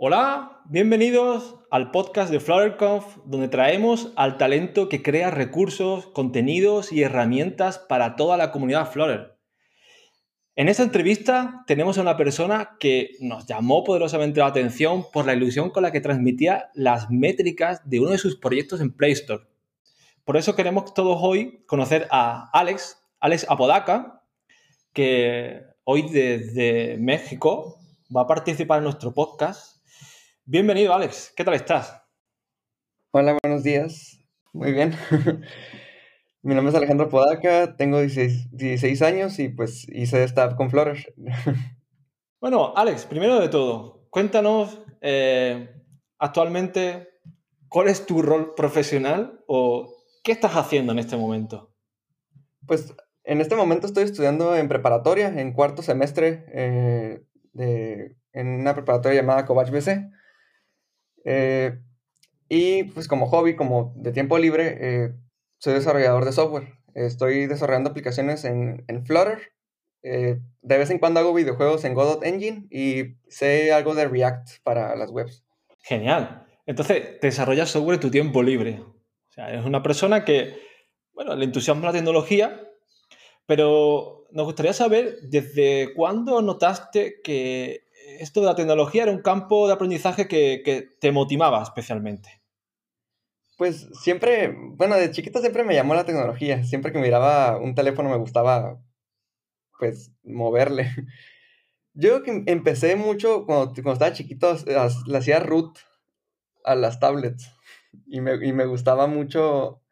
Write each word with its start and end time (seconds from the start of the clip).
Hola, 0.00 0.62
bienvenidos 0.66 1.56
al 1.72 1.90
podcast 1.90 2.30
de 2.30 2.38
FlutterConf, 2.38 3.16
donde 3.24 3.48
traemos 3.48 4.12
al 4.14 4.38
talento 4.38 4.88
que 4.88 5.02
crea 5.02 5.32
recursos, 5.32 6.06
contenidos 6.06 6.92
y 6.92 7.02
herramientas 7.02 7.80
para 7.80 8.14
toda 8.14 8.36
la 8.36 8.52
comunidad 8.52 8.92
Flutter. 8.92 9.36
En 10.54 10.68
esta 10.68 10.84
entrevista 10.84 11.64
tenemos 11.66 11.98
a 11.98 12.02
una 12.02 12.16
persona 12.16 12.76
que 12.78 13.16
nos 13.18 13.46
llamó 13.46 13.82
poderosamente 13.82 14.38
la 14.38 14.46
atención 14.46 15.04
por 15.12 15.26
la 15.26 15.34
ilusión 15.34 15.70
con 15.70 15.82
la 15.82 15.90
que 15.90 16.00
transmitía 16.00 16.70
las 16.74 17.10
métricas 17.10 17.80
de 17.90 17.98
uno 17.98 18.10
de 18.10 18.18
sus 18.18 18.36
proyectos 18.36 18.80
en 18.80 18.94
Play 18.94 19.10
Store. 19.10 19.48
Por 20.24 20.36
eso 20.36 20.54
queremos 20.54 20.94
todos 20.94 21.18
hoy 21.20 21.64
conocer 21.66 22.06
a 22.12 22.48
Alex, 22.52 23.04
Alex 23.18 23.46
Apodaca, 23.48 24.22
que 24.92 25.60
hoy 25.82 26.02
desde 26.02 26.98
México 26.98 27.80
va 28.16 28.20
a 28.22 28.26
participar 28.28 28.78
en 28.78 28.84
nuestro 28.84 29.12
podcast 29.12 29.77
Bienvenido, 30.50 30.94
Alex. 30.94 31.34
¿Qué 31.36 31.44
tal 31.44 31.52
estás? 31.52 32.02
Hola, 33.10 33.36
buenos 33.42 33.62
días. 33.64 34.18
Muy 34.54 34.72
bien. 34.72 34.94
Mi 36.42 36.54
nombre 36.54 36.70
es 36.70 36.74
Alejandro 36.74 37.10
Podaca, 37.10 37.76
tengo 37.76 38.00
16, 38.00 39.02
años 39.02 39.38
y 39.40 39.50
pues 39.50 39.86
hice 39.90 40.24
esta 40.24 40.56
con 40.56 40.70
Flutter. 40.70 41.14
Bueno, 42.40 42.72
Alex, 42.76 43.04
primero 43.04 43.38
de 43.40 43.50
todo, 43.50 44.06
cuéntanos 44.08 44.80
eh, 45.02 45.68
actualmente 46.18 47.08
cuál 47.68 47.88
es 47.88 48.06
tu 48.06 48.22
rol 48.22 48.54
profesional 48.54 49.44
o 49.48 49.92
qué 50.24 50.32
estás 50.32 50.56
haciendo 50.56 50.92
en 50.92 50.98
este 50.98 51.18
momento. 51.18 51.74
Pues 52.66 52.94
en 53.24 53.42
este 53.42 53.54
momento 53.54 53.86
estoy 53.86 54.04
estudiando 54.04 54.56
en 54.56 54.68
preparatoria, 54.68 55.28
en 55.28 55.52
cuarto 55.52 55.82
semestre, 55.82 56.46
eh, 56.54 57.22
de, 57.52 58.16
en 58.32 58.48
una 58.48 58.72
preparatoria 58.72 59.20
llamada 59.20 59.44
Covach 59.44 59.70
BC. 59.70 60.16
Eh, 61.30 61.78
y 62.48 62.84
pues 62.84 63.06
como 63.06 63.26
hobby, 63.26 63.54
como 63.54 63.92
de 63.96 64.12
tiempo 64.12 64.38
libre, 64.38 64.78
eh, 64.80 65.14
soy 65.58 65.74
desarrollador 65.74 66.24
de 66.24 66.32
software. 66.32 66.72
Estoy 66.94 67.46
desarrollando 67.46 67.90
aplicaciones 67.90 68.46
en, 68.46 68.82
en 68.88 69.04
Flutter. 69.04 69.52
Eh, 70.02 70.38
de 70.62 70.78
vez 70.78 70.88
en 70.88 70.98
cuando 70.98 71.20
hago 71.20 71.34
videojuegos 71.34 71.84
en 71.84 71.92
Godot 71.92 72.24
Engine 72.24 72.66
y 72.70 73.18
sé 73.28 73.72
algo 73.72 73.94
de 73.94 74.08
React 74.08 74.62
para 74.62 74.96
las 74.96 75.10
webs. 75.10 75.44
Genial. 75.80 76.46
Entonces, 76.64 77.20
desarrollas 77.20 77.68
software 77.68 77.96
en 77.96 78.00
tu 78.00 78.10
tiempo 78.10 78.42
libre. 78.42 78.80
O 78.80 79.32
sea, 79.32 79.50
eres 79.50 79.66
una 79.66 79.82
persona 79.82 80.24
que, 80.24 80.56
bueno, 81.12 81.36
le 81.36 81.44
entusiasma 81.44 81.86
la 81.86 81.92
tecnología, 81.92 82.58
pero 83.44 84.24
nos 84.30 84.46
gustaría 84.46 84.72
saber 84.72 85.18
desde 85.22 85.92
cuándo 85.94 86.40
notaste 86.40 87.20
que 87.22 87.82
esto 88.20 88.40
de 88.40 88.46
la 88.46 88.54
tecnología 88.54 89.04
era 89.04 89.12
un 89.12 89.22
campo 89.22 89.66
de 89.66 89.74
aprendizaje 89.74 90.28
que, 90.28 90.88
te 91.00 91.12
motivaba 91.12 91.62
especialmente. 91.62 92.42
Pues 93.56 93.88
siempre, 94.02 94.54
bueno, 94.56 94.96
de 94.96 95.10
chiquito 95.10 95.40
siempre 95.40 95.64
me 95.64 95.74
llamó 95.74 95.94
la 95.94 96.04
tecnología. 96.04 96.64
Siempre 96.64 96.92
que 96.92 96.98
miraba 96.98 97.58
un 97.58 97.74
teléfono 97.74 98.08
me 98.08 98.16
gustaba, 98.16 98.80
pues, 99.78 100.12
moverle. 100.22 100.88
Yo 101.94 102.22
que 102.22 102.44
empecé 102.46 102.94
mucho 102.94 103.44
cuando, 103.46 103.72
estaba 103.74 104.12
chiquito, 104.12 104.56
le 105.06 105.18
hacía 105.18 105.40
root 105.40 105.76
a 106.64 106.76
las 106.76 107.00
tablets. 107.00 107.52
Y 108.06 108.20
me, 108.20 108.34
y 108.46 108.52
me 108.52 108.66
gustaba 108.66 109.06
mucho, 109.08 109.82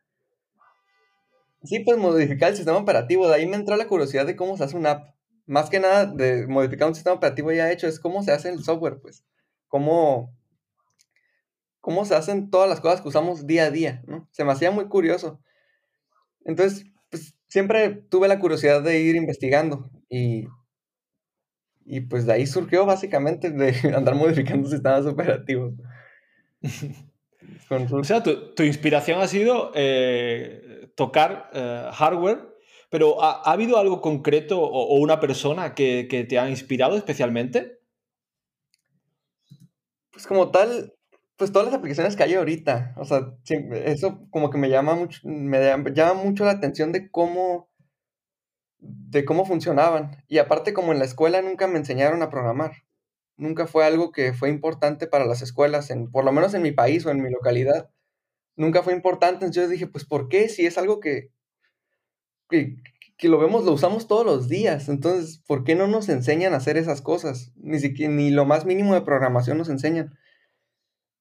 sí, 1.64 1.80
pues 1.80 1.98
modificar 1.98 2.50
el 2.50 2.56
sistema 2.56 2.78
operativo. 2.78 3.26
De 3.26 3.34
ahí 3.34 3.46
me 3.46 3.56
entró 3.56 3.76
la 3.76 3.88
curiosidad 3.88 4.26
de 4.26 4.36
cómo 4.36 4.56
se 4.56 4.64
hace 4.64 4.76
una 4.76 4.90
app 4.92 5.15
más 5.46 5.70
que 5.70 5.80
nada 5.80 6.06
de 6.06 6.46
modificar 6.46 6.88
un 6.88 6.94
sistema 6.94 7.16
operativo 7.16 7.52
ya 7.52 7.70
hecho, 7.70 7.86
es 7.86 8.00
cómo 8.00 8.22
se 8.22 8.32
hace 8.32 8.50
el 8.50 8.62
software, 8.62 8.98
pues. 9.00 9.24
Cómo, 9.68 10.36
cómo 11.80 12.04
se 12.04 12.14
hacen 12.14 12.50
todas 12.50 12.68
las 12.68 12.80
cosas 12.80 13.00
que 13.00 13.08
usamos 13.08 13.46
día 13.46 13.64
a 13.64 13.70
día, 13.70 14.02
¿no? 14.06 14.28
Se 14.32 14.44
me 14.44 14.52
hacía 14.52 14.70
muy 14.70 14.88
curioso. 14.88 15.40
Entonces, 16.44 16.86
pues 17.10 17.34
siempre 17.48 17.90
tuve 17.90 18.28
la 18.28 18.38
curiosidad 18.38 18.82
de 18.82 19.00
ir 19.00 19.16
investigando 19.16 19.90
y, 20.08 20.46
y 21.84 22.00
pues 22.00 22.26
de 22.26 22.34
ahí 22.34 22.46
surgió 22.46 22.84
básicamente 22.86 23.50
de 23.50 23.72
andar 23.96 24.14
modificando 24.14 24.68
sistemas 24.68 25.06
operativos. 25.06 25.74
o 27.90 28.04
sea, 28.04 28.22
tu, 28.22 28.62
inspiración 28.62 29.20
ha 29.20 29.28
sido 29.28 29.70
eh, 29.74 30.90
tocar 30.96 31.50
eh, 31.52 31.88
hardware 31.92 32.55
pero 32.96 33.22
¿ha, 33.22 33.42
habido 33.52 33.76
algo 33.76 34.00
concreto 34.00 34.58
o, 34.58 34.98
una 34.98 35.20
persona 35.20 35.74
que, 35.74 36.26
te 36.26 36.38
ha 36.38 36.48
inspirado 36.48 36.96
especialmente? 36.96 37.78
Pues 40.10 40.26
como 40.26 40.50
tal, 40.50 40.94
pues 41.36 41.52
todas 41.52 41.66
las 41.66 41.74
aplicaciones 41.74 42.16
que 42.16 42.22
hay 42.22 42.32
ahorita. 42.32 42.94
O 42.96 43.04
sea, 43.04 43.34
eso 43.84 44.26
como 44.30 44.48
que 44.48 44.56
me 44.56 44.70
llama 44.70 44.94
mucho, 44.94 45.20
me 45.24 45.60
llama 45.92 46.14
mucho 46.14 46.46
la 46.46 46.52
atención 46.52 46.90
de 46.90 47.10
cómo, 47.10 47.68
de 48.78 49.26
cómo 49.26 49.44
funcionaban. 49.44 50.24
Y 50.26 50.38
aparte, 50.38 50.72
como 50.72 50.92
en 50.94 50.98
la 50.98 51.04
escuela 51.04 51.42
nunca 51.42 51.66
me 51.66 51.76
enseñaron 51.76 52.22
a 52.22 52.30
programar. 52.30 52.84
Nunca 53.36 53.66
fue 53.66 53.84
algo 53.84 54.10
que 54.10 54.32
fue 54.32 54.48
importante 54.48 55.06
para 55.06 55.26
las 55.26 55.42
escuelas, 55.42 55.90
en, 55.90 56.10
por 56.10 56.24
lo 56.24 56.32
menos 56.32 56.54
en 56.54 56.62
mi 56.62 56.72
país 56.72 57.04
o 57.04 57.10
en 57.10 57.22
mi 57.22 57.28
localidad. 57.30 57.90
Nunca 58.56 58.82
fue 58.82 58.94
importante. 58.94 59.44
Entonces 59.44 59.64
yo 59.64 59.68
dije, 59.68 59.86
pues, 59.86 60.06
¿por 60.06 60.30
qué? 60.30 60.48
Si 60.48 60.64
es 60.64 60.78
algo 60.78 60.98
que, 60.98 61.35
que, 62.48 63.28
lo 63.28 63.38
vemos, 63.38 63.64
lo 63.64 63.72
usamos 63.72 64.06
todos 64.06 64.24
los 64.24 64.48
días. 64.48 64.88
Entonces, 64.88 65.38
¿por 65.46 65.64
qué 65.64 65.74
no 65.74 65.86
nos 65.86 66.08
enseñan 66.08 66.54
a 66.54 66.58
hacer 66.58 66.76
esas 66.76 67.02
cosas? 67.02 67.52
Ni 67.56 67.78
siquiera, 67.78 68.12
ni 68.12 68.30
lo 68.30 68.44
más 68.44 68.64
mínimo 68.64 68.94
de 68.94 69.02
programación 69.02 69.58
nos 69.58 69.68
enseñan. 69.68 70.16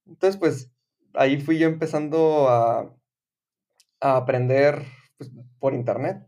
Entonces, 0.06 0.38
pues, 0.38 0.72
ahí 1.14 1.40
fui 1.42 1.58
yo 1.58 1.68
empezando 1.68 2.50
a, 2.50 2.94
aprender 4.00 4.84
pues, 5.18 5.32
por 5.60 5.74
internet. 5.74 6.28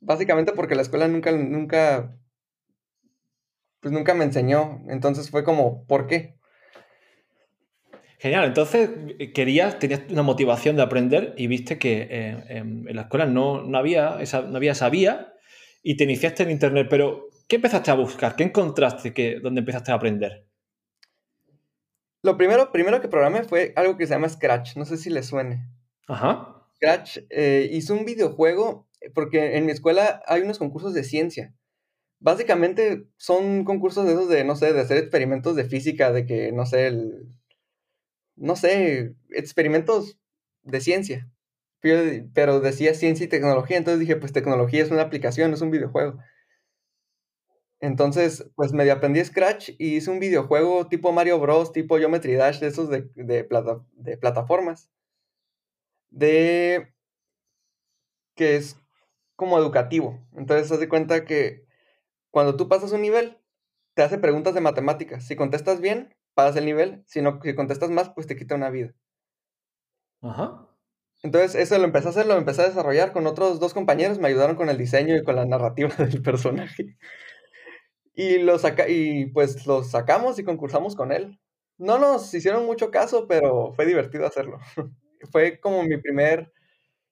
Básicamente 0.00 0.52
porque 0.52 0.74
la 0.74 0.82
escuela 0.82 1.06
nunca, 1.08 1.30
nunca, 1.32 2.18
pues 3.80 3.92
nunca 3.92 4.14
me 4.14 4.24
enseñó. 4.24 4.82
Entonces 4.88 5.30
fue 5.30 5.44
como, 5.44 5.84
¿por 5.86 6.06
qué? 6.06 6.38
Genial, 8.22 8.44
entonces 8.44 8.88
eh, 9.18 9.32
querías, 9.32 9.80
tenías 9.80 10.02
una 10.08 10.22
motivación 10.22 10.76
de 10.76 10.82
aprender 10.82 11.34
y 11.36 11.48
viste 11.48 11.76
que 11.76 12.06
eh, 12.08 12.44
en, 12.50 12.84
la 12.94 13.02
escuela 13.02 13.26
no, 13.26 13.76
había 13.76 14.20
esa, 14.20 14.42
no 14.42 14.58
había 14.58 14.74
vía 14.92 15.34
y 15.82 15.96
te 15.96 16.04
iniciaste 16.04 16.44
en 16.44 16.52
Internet, 16.52 16.86
pero 16.88 17.30
¿qué 17.48 17.56
empezaste 17.56 17.90
a 17.90 17.94
buscar? 17.94 18.36
¿Qué 18.36 18.44
encontraste 18.44 19.12
que, 19.12 19.40
donde 19.40 19.58
empezaste 19.58 19.90
a 19.90 19.96
aprender? 19.96 20.46
Lo 22.22 22.36
primero, 22.36 22.70
primero 22.70 23.00
que 23.00 23.08
programé 23.08 23.42
fue 23.42 23.72
algo 23.74 23.96
que 23.96 24.06
se 24.06 24.14
llama 24.14 24.28
Scratch, 24.28 24.76
no 24.76 24.84
sé 24.84 24.98
si 24.98 25.10
le 25.10 25.24
suene. 25.24 25.66
Ajá. 26.06 26.64
Scratch 26.76 27.18
eh, 27.28 27.68
hizo 27.72 27.92
un 27.92 28.04
videojuego 28.04 28.88
porque 29.16 29.56
en 29.56 29.66
mi 29.66 29.72
escuela 29.72 30.22
hay 30.28 30.42
unos 30.42 30.60
concursos 30.60 30.94
de 30.94 31.02
ciencia. 31.02 31.56
Básicamente 32.20 33.04
son 33.16 33.64
concursos 33.64 34.06
de 34.06 34.12
esos 34.12 34.28
de, 34.28 34.44
no 34.44 34.54
sé, 34.54 34.72
de 34.72 34.80
hacer 34.80 34.98
experimentos 34.98 35.56
de 35.56 35.64
física, 35.64 36.12
de 36.12 36.24
que, 36.24 36.52
no 36.52 36.66
sé, 36.66 36.86
el, 36.86 37.26
no 38.36 38.56
sé, 38.56 39.14
experimentos 39.30 40.18
de 40.62 40.80
ciencia. 40.80 41.30
Pero 42.34 42.60
decía 42.60 42.94
ciencia 42.94 43.24
y 43.26 43.28
tecnología, 43.28 43.76
entonces 43.76 44.00
dije, 44.00 44.16
pues 44.16 44.32
tecnología 44.32 44.82
es 44.82 44.90
una 44.90 45.02
aplicación, 45.02 45.52
es 45.52 45.62
un 45.62 45.70
videojuego. 45.70 46.18
Entonces, 47.80 48.46
pues 48.54 48.72
medio 48.72 48.94
aprendí 48.94 49.22
Scratch 49.24 49.70
y 49.78 49.96
hice 49.96 50.10
un 50.10 50.20
videojuego 50.20 50.86
tipo 50.88 51.12
Mario 51.12 51.38
Bros, 51.40 51.72
tipo 51.72 51.98
Geometry 51.98 52.34
Dash, 52.34 52.60
de 52.60 52.68
esos 52.68 52.88
de, 52.88 53.10
de, 53.14 53.46
de 53.96 54.16
plataformas. 54.16 54.88
De... 56.10 56.92
que 58.34 58.56
es 58.56 58.76
como 59.36 59.58
educativo. 59.58 60.20
Entonces, 60.36 60.70
haz 60.72 60.80
de 60.80 60.88
cuenta 60.88 61.24
que 61.24 61.66
cuando 62.30 62.56
tú 62.56 62.68
pasas 62.68 62.92
un 62.92 63.02
nivel, 63.02 63.38
te 63.94 64.02
hace 64.02 64.18
preguntas 64.18 64.54
de 64.54 64.62
matemáticas. 64.62 65.26
Si 65.26 65.36
contestas 65.36 65.80
bien, 65.80 66.14
pasas 66.34 66.56
el 66.56 66.64
nivel, 66.66 67.02
sino 67.06 67.40
que 67.40 67.50
si 67.50 67.56
contestas 67.56 67.90
más, 67.90 68.10
pues 68.10 68.26
te 68.26 68.36
quita 68.36 68.54
una 68.54 68.70
vida. 68.70 68.94
Ajá. 70.22 70.68
Entonces, 71.22 71.54
eso 71.54 71.78
lo 71.78 71.84
empecé 71.84 72.08
a 72.08 72.10
hacer, 72.10 72.26
lo 72.26 72.36
empecé 72.36 72.62
a 72.62 72.68
desarrollar 72.68 73.12
con 73.12 73.26
otros 73.26 73.60
dos 73.60 73.74
compañeros, 73.74 74.18
me 74.18 74.28
ayudaron 74.28 74.56
con 74.56 74.68
el 74.68 74.78
diseño 74.78 75.16
y 75.16 75.22
con 75.22 75.36
la 75.36 75.46
narrativa 75.46 75.90
del 75.98 76.22
personaje. 76.22 76.96
Y, 78.14 78.38
lo 78.38 78.58
saca 78.58 78.88
y 78.88 79.26
pues 79.26 79.66
lo 79.66 79.84
sacamos 79.84 80.38
y 80.38 80.44
concursamos 80.44 80.96
con 80.96 81.12
él. 81.12 81.40
No 81.78 81.98
nos 81.98 82.32
hicieron 82.34 82.66
mucho 82.66 82.90
caso, 82.90 83.26
pero 83.26 83.72
fue 83.74 83.86
divertido 83.86 84.26
hacerlo. 84.26 84.58
fue 85.32 85.60
como 85.60 85.82
mi 85.84 85.96
primer 85.98 86.52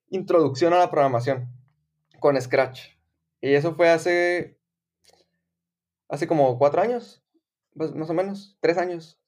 introducción 0.09 0.73
a 0.73 0.79
la 0.79 0.91
programación 0.91 1.49
con 2.19 2.41
Scratch. 2.41 2.89
Y 3.41 3.55
eso 3.55 3.75
fue 3.75 3.89
hace, 3.89 4.59
hace 6.09 6.27
como 6.27 6.59
cuatro 6.59 6.83
años. 6.83 7.20
Pues, 7.81 7.95
más 7.95 8.11
o 8.11 8.13
menos, 8.13 8.59
tres 8.61 8.77
años 8.77 9.19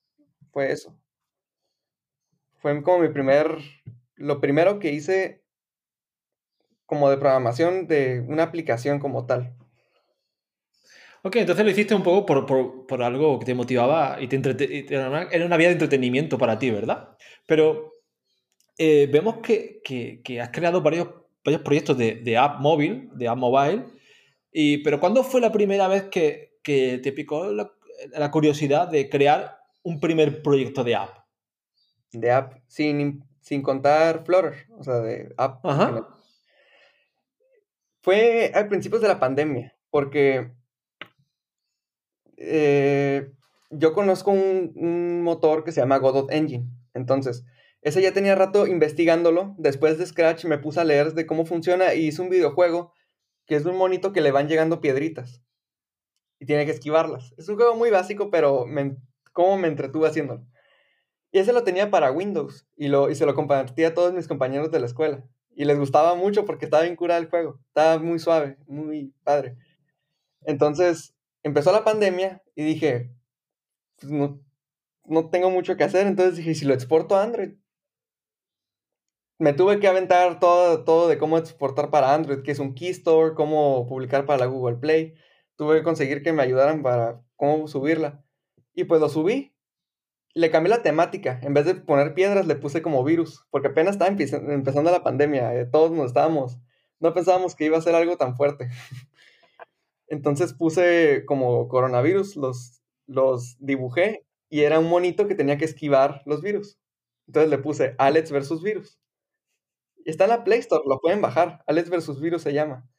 fue 0.50 0.72
eso. 0.72 0.94
Fue 2.58 2.82
como 2.82 2.98
mi 2.98 3.08
primer, 3.08 3.56
lo 4.16 4.42
primero 4.42 4.78
que 4.78 4.92
hice 4.92 5.42
como 6.84 7.08
de 7.08 7.16
programación 7.16 7.86
de 7.86 8.20
una 8.28 8.42
aplicación 8.42 8.98
como 8.98 9.24
tal. 9.24 9.56
Ok, 11.22 11.36
entonces 11.36 11.64
lo 11.64 11.70
hiciste 11.70 11.94
un 11.94 12.02
poco 12.02 12.26
por, 12.86 13.02
algo 13.02 13.38
que 13.38 13.46
te 13.46 13.54
motivaba 13.54 14.18
y 14.20 14.28
te, 14.28 14.86
era 14.94 15.46
una 15.46 15.56
vía 15.56 15.68
de 15.68 15.72
entretenimiento 15.72 16.36
para 16.36 16.58
ti, 16.58 16.70
¿verdad? 16.70 17.16
Pero 17.46 18.02
eh, 18.76 19.08
vemos 19.10 19.38
que, 19.38 19.80
has 20.42 20.50
creado 20.50 20.82
varios, 20.82 21.08
varios 21.42 21.62
proyectos 21.62 21.96
de, 21.96 22.36
app 22.36 22.60
móvil, 22.60 23.08
de 23.14 23.28
app 23.28 23.38
mobile, 23.38 23.86
y, 24.52 24.76
pero 24.84 25.00
¿cuándo 25.00 25.24
fue 25.24 25.40
la 25.40 25.50
primera 25.52 25.88
vez 25.88 26.10
que, 26.10 26.52
te 26.62 27.12
picó 27.12 27.50
la, 27.50 27.72
curiosidad 28.30 28.88
de 28.88 29.08
crear 29.08 29.58
un 29.82 30.00
primer 30.00 30.42
proyecto 30.42 30.84
de 30.84 30.96
app? 30.96 31.10
De 32.12 32.30
app, 32.30 32.54
sin, 32.66 33.24
sin 33.40 33.62
contar 33.62 34.24
Flutter, 34.24 34.66
o 34.76 34.84
sea, 34.84 35.00
de 35.00 35.34
app. 35.36 35.64
Fue 38.02 38.52
a 38.54 38.68
principios 38.68 39.00
de 39.00 39.08
la 39.08 39.20
pandemia, 39.20 39.76
porque 39.90 40.52
eh, 42.36 43.30
yo 43.70 43.92
conozco 43.92 44.32
un, 44.32 45.22
motor 45.22 45.64
que 45.64 45.72
se 45.72 45.80
llama 45.80 45.98
Godot 45.98 46.30
Engine. 46.32 46.66
Entonces, 46.94 47.44
ese 47.80 48.02
ya 48.02 48.12
tenía 48.12 48.34
rato 48.34 48.66
investigándolo. 48.66 49.54
Después 49.56 49.98
de 49.98 50.06
Scratch 50.06 50.44
me 50.44 50.58
puse 50.58 50.80
a 50.80 50.84
leer 50.84 51.14
de 51.14 51.26
cómo 51.26 51.46
funciona 51.46 51.94
y 51.94 52.08
hice 52.08 52.22
un 52.22 52.28
videojuego 52.28 52.92
que 53.46 53.56
es 53.56 53.64
un 53.64 53.76
monito 53.76 54.12
que 54.12 54.20
le 54.20 54.32
van 54.32 54.48
llegando 54.48 54.80
piedritas 54.80 55.42
y 56.42 56.44
tiene 56.44 56.66
que 56.66 56.72
esquivarlas. 56.72 57.32
Es 57.36 57.48
un 57.48 57.54
juego 57.54 57.76
muy 57.76 57.90
básico, 57.90 58.28
pero 58.28 58.66
me, 58.66 58.96
cómo 59.32 59.56
me 59.58 59.68
entretuve 59.68 60.08
haciéndolo. 60.08 60.44
Y 61.30 61.38
ese 61.38 61.52
lo 61.52 61.62
tenía 61.62 61.88
para 61.88 62.10
Windows 62.10 62.66
y, 62.76 62.88
lo, 62.88 63.08
y 63.10 63.14
se 63.14 63.26
lo 63.26 63.36
compartía 63.36 63.88
a 63.88 63.94
todos 63.94 64.12
mis 64.12 64.26
compañeros 64.26 64.72
de 64.72 64.80
la 64.80 64.86
escuela. 64.86 65.24
Y 65.54 65.66
les 65.66 65.78
gustaba 65.78 66.16
mucho 66.16 66.44
porque 66.44 66.64
estaba 66.64 66.82
bien 66.82 66.96
curado 66.96 67.22
el 67.22 67.30
juego. 67.30 67.60
Estaba 67.68 68.02
muy 68.02 68.18
suave, 68.18 68.58
muy 68.66 69.14
padre. 69.22 69.56
Entonces, 70.40 71.14
empezó 71.44 71.70
la 71.70 71.84
pandemia 71.84 72.42
y 72.56 72.64
dije, 72.64 73.14
pues 74.00 74.10
no, 74.10 74.40
no 75.04 75.30
tengo 75.30 75.48
mucho 75.48 75.76
que 75.76 75.84
hacer. 75.84 76.08
Entonces 76.08 76.38
dije, 76.38 76.56
si 76.56 76.64
lo 76.64 76.74
exporto 76.74 77.14
a 77.14 77.22
Android? 77.22 77.52
Me 79.38 79.52
tuve 79.52 79.78
que 79.78 79.86
aventar 79.86 80.40
todo, 80.40 80.82
todo 80.82 81.06
de 81.06 81.18
cómo 81.18 81.38
exportar 81.38 81.90
para 81.90 82.12
Android, 82.12 82.42
que 82.42 82.50
es 82.50 82.58
un 82.58 82.74
Keystore, 82.74 83.36
cómo 83.36 83.86
publicar 83.86 84.26
para 84.26 84.40
la 84.40 84.46
Google 84.46 84.78
Play. 84.78 85.14
Tuve 85.62 85.76
que 85.76 85.84
conseguir 85.84 86.24
que 86.24 86.32
me 86.32 86.42
ayudaran 86.42 86.82
para 86.82 87.22
cómo 87.36 87.68
subirla. 87.68 88.24
Y 88.74 88.82
pues 88.82 89.00
lo 89.00 89.08
subí. 89.08 89.54
Le 90.34 90.50
cambié 90.50 90.70
la 90.70 90.82
temática. 90.82 91.38
En 91.44 91.54
vez 91.54 91.66
de 91.66 91.76
poner 91.76 92.14
piedras, 92.14 92.48
le 92.48 92.56
puse 92.56 92.82
como 92.82 93.04
virus. 93.04 93.46
Porque 93.48 93.68
apenas 93.68 93.94
estaba 93.94 94.10
empezando 94.10 94.90
la 94.90 95.04
pandemia. 95.04 95.54
Eh, 95.54 95.64
todos 95.66 95.92
nos 95.92 96.06
estábamos. 96.06 96.58
No 96.98 97.14
pensábamos 97.14 97.54
que 97.54 97.64
iba 97.64 97.78
a 97.78 97.80
ser 97.80 97.94
algo 97.94 98.16
tan 98.16 98.34
fuerte. 98.36 98.70
Entonces 100.08 100.52
puse 100.52 101.22
como 101.26 101.68
coronavirus, 101.68 102.34
los, 102.34 102.82
los 103.06 103.56
dibujé 103.60 104.26
y 104.48 104.62
era 104.62 104.80
un 104.80 104.88
monito 104.88 105.28
que 105.28 105.36
tenía 105.36 105.58
que 105.58 105.64
esquivar 105.64 106.22
los 106.26 106.42
virus. 106.42 106.76
Entonces 107.28 107.50
le 107.50 107.58
puse 107.58 107.94
Alex 107.98 108.32
versus 108.32 108.64
virus. 108.64 108.98
Está 110.04 110.24
en 110.24 110.30
la 110.30 110.42
Play 110.42 110.58
Store, 110.58 110.82
lo 110.88 110.98
pueden 110.98 111.22
bajar. 111.22 111.62
Alex 111.68 111.88
versus 111.88 112.20
virus 112.20 112.42
se 112.42 112.52
llama. 112.52 112.91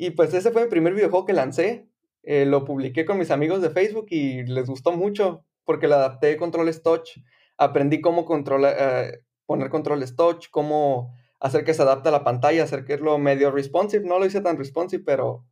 Y 0.00 0.10
pues 0.10 0.32
ese 0.32 0.52
fue 0.52 0.62
mi 0.62 0.70
primer 0.70 0.94
videojuego 0.94 1.26
que 1.26 1.32
lancé. 1.32 1.88
Eh, 2.22 2.46
lo 2.46 2.64
publiqué 2.64 3.04
con 3.04 3.18
mis 3.18 3.32
amigos 3.32 3.60
de 3.60 3.70
Facebook 3.70 4.06
y 4.10 4.44
les 4.44 4.68
gustó 4.68 4.92
mucho 4.92 5.44
porque 5.64 5.88
le 5.88 5.94
adapté 5.94 6.36
controles 6.36 6.84
touch. 6.84 7.18
Aprendí 7.56 8.00
cómo 8.00 8.24
controlar, 8.24 8.76
eh, 8.78 9.24
poner 9.44 9.70
controles 9.70 10.14
touch, 10.14 10.50
cómo 10.50 11.12
hacer 11.40 11.64
que 11.64 11.74
se 11.74 11.82
adapte 11.82 12.10
a 12.10 12.12
la 12.12 12.22
pantalla, 12.22 12.62
hacer 12.62 12.84
que 12.84 12.96
lo 12.96 13.18
medio 13.18 13.50
responsive. 13.50 14.06
No 14.06 14.20
lo 14.20 14.26
hice 14.26 14.40
tan 14.40 14.56
responsive, 14.56 15.02
pero 15.04 15.44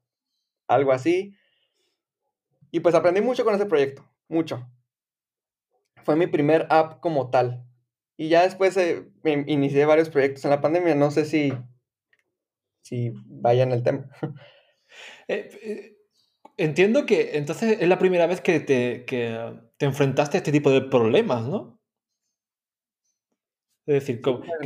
algo 0.69 0.93
así. 0.93 1.35
Y 2.71 2.79
pues 2.79 2.95
aprendí 2.95 3.23
mucho 3.23 3.45
con 3.45 3.57
ese 3.57 3.67
proyecto, 3.67 4.09
mucho. 4.29 4.65
Fue 6.05 6.15
mi 6.15 6.29
primer 6.29 6.69
app 6.71 7.01
como 7.01 7.31
tal. 7.31 7.65
Y 8.17 8.29
ya 8.29 8.43
después 8.43 8.77
eh, 8.77 9.11
inicié 9.25 9.87
varios 9.87 10.09
proyectos 10.09 10.45
en 10.45 10.51
la 10.51 10.61
pandemia. 10.61 10.95
No 10.95 11.11
sé 11.11 11.25
si, 11.25 11.53
si 12.87 13.13
vaya 13.27 13.65
en 13.65 13.73
el 13.73 13.83
tema. 13.83 14.09
Eh, 15.29 15.51
eh, 15.63 15.97
entiendo 16.57 17.05
que 17.05 17.37
entonces 17.37 17.79
es 17.81 17.89
la 17.89 17.99
primera 17.99 18.27
vez 18.29 18.41
que 18.41 18.61
te, 18.61 19.05
que 19.05 19.53
te 19.77 19.85
enfrentaste 19.85 20.37
a 20.37 20.39
este 20.39 20.53
tipo 20.53 20.71
de 20.71 20.81
problemas, 20.81 21.43
¿no? 21.47 21.81
Es 23.85 23.95
decir, 23.95 24.23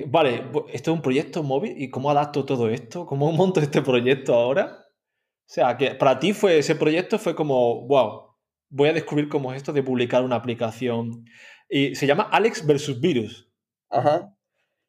vale, 0.06 0.44
esto 0.72 0.90
es 0.90 0.94
un 0.94 1.02
proyecto 1.02 1.42
móvil 1.42 1.74
y 1.76 1.90
cómo 1.90 2.10
adapto 2.10 2.44
todo 2.44 2.68
esto, 2.68 3.06
cómo 3.06 3.32
monto 3.32 3.60
este 3.60 3.82
proyecto 3.82 4.34
ahora. 4.34 4.86
O 4.86 5.52
sea, 5.52 5.76
que 5.78 5.94
para 5.94 6.18
ti 6.18 6.32
fue 6.32 6.58
ese 6.58 6.76
proyecto 6.76 7.18
fue 7.18 7.34
como, 7.34 7.86
wow, 7.88 8.36
voy 8.68 8.90
a 8.90 8.92
descubrir 8.92 9.28
cómo 9.28 9.52
es 9.52 9.56
esto 9.56 9.72
de 9.72 9.82
publicar 9.82 10.22
una 10.22 10.36
aplicación. 10.36 11.24
Y 11.68 11.94
se 11.94 12.06
llama 12.06 12.28
Alex 12.30 12.64
versus 12.66 13.00
Virus. 13.00 13.50
Ajá. 13.88 14.32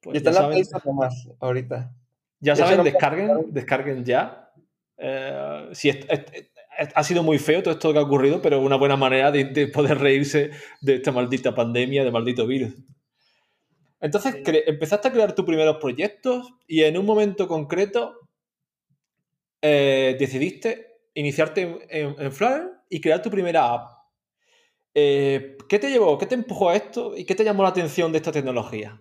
Pues 0.02 0.16
y 0.16 0.18
está 0.18 0.30
en 0.32 0.36
la 0.36 0.50
Play 0.50 0.64
más 0.94 1.28
ahorita. 1.40 1.96
Ya 2.42 2.56
saben, 2.56 2.84
descarguen, 2.84 3.54
descarguen 3.54 4.04
ya. 4.04 4.52
Eh, 4.98 5.70
si 5.74 5.92
ha 6.96 7.04
sido 7.04 7.24
muy 7.24 7.38
feo 7.38 7.62
todo 7.62 7.74
esto 7.74 7.94
que 7.94 8.00
ha 8.00 8.04
ocurrido, 8.04 8.42
pero 8.42 8.60
una 8.60 8.76
buena 8.76 8.98
manera 8.98 9.32
de, 9.32 9.68
poder 9.68 10.00
reírse 10.00 10.52
de 10.82 10.96
esta 10.96 11.12
maldita 11.12 11.54
pandemia, 11.54 12.04
de 12.04 12.12
maldito 12.12 12.48
virus. 12.48 12.74
Entonces, 14.00 14.36
empezaste 14.46 15.08
a 15.08 15.12
crear 15.12 15.36
tus 15.36 15.46
primeros 15.46 15.78
proyectos 15.78 16.54
y 16.68 16.82
en 16.84 16.98
un 16.98 17.06
momento 17.06 17.48
concreto 17.48 18.18
eh, 19.62 20.16
decidiste 20.20 20.88
iniciarte 21.14 21.62
en, 21.90 22.16
en, 22.18 22.32
Flutter 22.32 22.72
y 22.90 23.00
crear 23.00 23.22
tu 23.22 23.30
primera 23.30 23.74
app. 23.74 23.92
Eh, 24.94 25.58
¿Qué 25.70 25.80
te 25.80 25.90
llevó? 25.90 26.18
¿Qué 26.18 26.26
te 26.26 26.36
empujó 26.36 26.70
a 26.70 26.76
esto? 26.76 27.16
¿Y 27.16 27.26
qué 27.26 27.36
te 27.36 27.44
llamó 27.44 27.64
la 27.64 27.70
atención 27.70 28.12
de 28.12 28.18
esta 28.18 28.32
tecnología? 28.32 29.00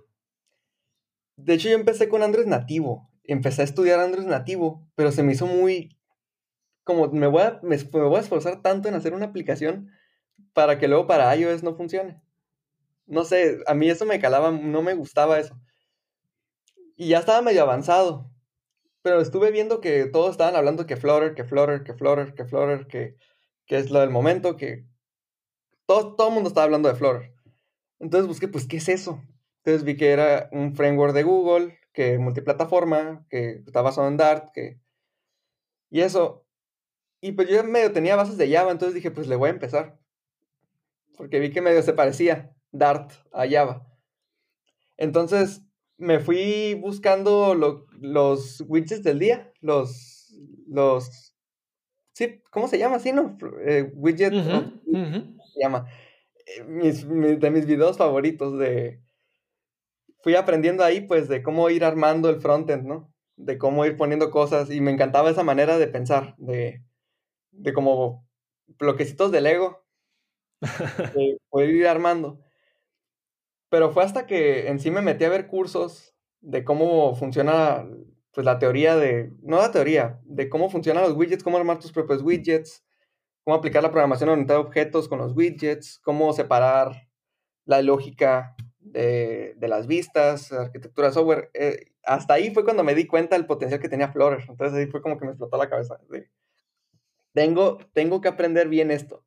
De 1.37 1.55
hecho, 1.55 1.69
yo 1.69 1.75
empecé 1.75 2.09
con 2.09 2.23
Android 2.23 2.47
nativo. 2.47 3.10
Empecé 3.25 3.63
a 3.63 3.65
estudiar 3.65 4.01
Android 4.01 4.27
nativo, 4.27 4.87
pero 4.95 5.13
se 5.13 5.23
me 5.23 5.33
hizo 5.33 5.47
muy... 5.47 5.97
Como 6.85 7.09
me 7.09 7.27
voy 7.27 7.43
a, 7.43 7.61
me, 7.63 7.77
voy 7.77 8.17
a 8.17 8.21
esforzar 8.21 8.63
tanto 8.63 8.89
en 8.89 8.95
hacer 8.95 9.15
una 9.15 9.27
aplicación 9.27 9.91
para 10.53 10.79
que 10.79 10.89
luego 10.89 11.07
para 11.07 11.35
iOS 11.37 11.63
no 11.63 11.75
funcione. 11.77 12.21
No 13.07 13.25
sé, 13.25 13.61
a 13.67 13.75
mí 13.75 13.89
eso 13.91 14.07
me 14.07 14.21
calaba, 14.21 14.51
no 14.51 14.83
me 14.83 14.95
gustaba 14.95 15.39
eso. 15.39 15.61
Y 16.97 17.09
ya 17.09 17.19
estaba 17.19 17.43
medio 17.43 17.63
avanzado. 17.63 18.31
Pero 19.03 19.21
estuve 19.21 19.51
viendo 19.51 19.81
que 19.81 20.07
todos 20.07 20.33
estaban 20.33 20.57
hablando 20.57 20.87
que 20.87 20.97
Flutter, 20.97 21.35
que 21.35 21.45
Flutter, 21.45 21.83
que 21.83 21.95
Flutter, 21.95 22.35
que 22.35 22.45
Flutter, 22.45 22.87
que, 22.87 23.17
que 23.67 23.79
es 23.79 23.91
lo 23.91 24.01
del 24.01 24.11
momento, 24.11 24.57
que 24.57 24.85
todo, 25.87 26.15
todo 26.15 26.29
el 26.29 26.35
mundo 26.35 26.49
estaba 26.49 26.65
hablando 26.65 26.89
de 26.89 26.95
Flutter. 26.95 27.35
Entonces 27.99 28.29
busqué, 28.29 28.49
pues, 28.49 28.67
¿qué 28.67 28.77
es 28.79 28.89
eso? 28.89 29.23
Entonces 29.59 29.85
vi 29.85 29.97
que 29.97 30.11
era 30.11 30.49
un 30.53 30.75
framework 30.75 31.15
de 31.15 31.23
Google, 31.23 31.80
que 32.01 32.19
multiplataforma, 32.19 33.27
que 33.29 33.63
estaba 33.67 33.91
basado 33.91 34.09
en 34.09 34.17
Dart, 34.17 34.53
que... 34.55 34.81
Y 35.91 36.01
eso. 36.01 36.47
Y 37.21 37.33
pues 37.33 37.51
yo 37.51 37.63
medio 37.63 37.93
tenía 37.93 38.17
bases 38.17 38.39
de 38.39 38.51
Java, 38.51 38.73
entonces 38.73 38.95
dije, 38.95 39.11
pues 39.11 39.29
le 39.29 39.37
voy 39.37 39.49
a 39.49 39.53
empezar. 39.53 40.01
Porque 41.19 41.41
vi 41.41 41.51
que 41.51 41.61
medio 41.61 41.83
se 41.83 41.93
parecía 41.93 42.57
Dart 42.73 43.13
a 43.33 43.47
Java. 43.47 43.87
Entonces 44.97 45.63
me 45.99 46.21
fui 46.21 46.73
buscando 46.73 47.55
los 47.55 48.65
widgets 48.67 49.03
del 49.03 49.19
día, 49.19 49.53
los, 49.61 50.35
los, 50.69 51.37
sí, 52.15 52.41
¿cómo 52.51 52.67
se 52.67 52.79
llama? 52.79 52.99
Sí, 52.99 53.13
¿no? 53.13 53.37
Eh, 53.63 53.93
widget, 53.95 54.33
se 54.33 55.61
llama. 55.61 55.87
Eh, 56.47 56.65
mis, 56.65 57.07
de 57.07 57.51
mis 57.51 57.67
videos 57.67 57.99
favoritos 57.99 58.59
de, 58.59 59.03
fui 60.23 60.35
aprendiendo 60.35 60.85
ahí 60.85 61.01
pues 61.01 61.29
de 61.29 61.43
cómo 61.43 61.71
ir 61.71 61.85
armando 61.85 62.29
el 62.29 62.41
frontend, 62.41 62.87
¿no? 62.87 63.13
De 63.37 63.59
cómo 63.59 63.85
ir 63.87 63.97
poniendo 63.97 64.31
cosas 64.31 64.71
y 64.71 64.81
me 64.81 64.91
encantaba 64.91 65.31
esa 65.31 65.43
manera 65.43 65.79
de 65.79 65.89
pensar, 65.89 66.35
de, 66.39 66.83
de 67.53 67.73
como 67.73 68.27
bloquecitos 68.79 69.33
de 69.33 69.41
Lego, 69.41 69.85
de 71.15 71.39
poder 71.49 71.71
ir 71.71 71.87
armando. 71.87 72.41
Pero 73.71 73.91
fue 73.93 74.05
hasta 74.05 74.27
que 74.27 74.69
en 74.69 74.81
sí 74.81 74.91
me 74.91 75.01
metí 75.01 75.25
a 75.25 75.29
ver 75.29 75.47
cursos 75.47 76.15
de 76.41 76.65
cómo 76.65 77.15
funciona 77.15 77.87
pues 78.33 78.45
la 78.45 78.59
teoría 78.59 78.97
de, 78.97 79.33
no 79.43 79.59
la 79.59 79.73
teoría, 79.73 80.21
de 80.25 80.49
cómo 80.49 80.71
funcionan 80.71 81.03
los 81.03 81.17
widgets, 81.17 81.43
cómo 81.43 81.57
armar 81.57 81.79
tus 81.79 81.93
propios 81.93 82.23
widgets, 82.23 82.85
cómo 83.45 83.57
aplicar 83.57 83.83
la 83.83 83.91
programación 83.91 84.31
orientada 84.31 84.59
a 84.59 84.63
objetos 84.63 85.09
con 85.09 85.19
los 85.19 85.35
widgets, 85.35 85.99
cómo 85.99 86.33
separar 86.33 87.09
la 87.65 87.83
lógica 87.83 88.55
de, 88.81 89.57
las 89.61 89.87
vistas, 89.87 90.53
arquitectura 90.53 91.13
software. 91.13 91.51
Eh, 91.55 91.93
hasta 92.05 92.35
ahí 92.35 92.53
fue 92.53 92.65
cuando 92.65 92.85
me 92.85 92.95
di 92.95 93.07
cuenta 93.07 93.37
del 93.37 93.47
potencial 93.47 93.81
que 93.81 93.89
tenía 93.89 94.13
Flutter. 94.13 94.45
Entonces 94.49 94.79
ahí 94.79 94.87
fue 94.87 95.03
como 95.03 95.19
que 95.19 95.25
me 95.25 95.33
explotó 95.33 95.57
la 95.57 95.69
cabeza. 95.69 96.01
tengo, 97.33 97.79
tengo 97.93 98.21
que 98.21 98.29
aprender 98.29 98.69
bien 98.69 98.91
esto. 98.91 99.25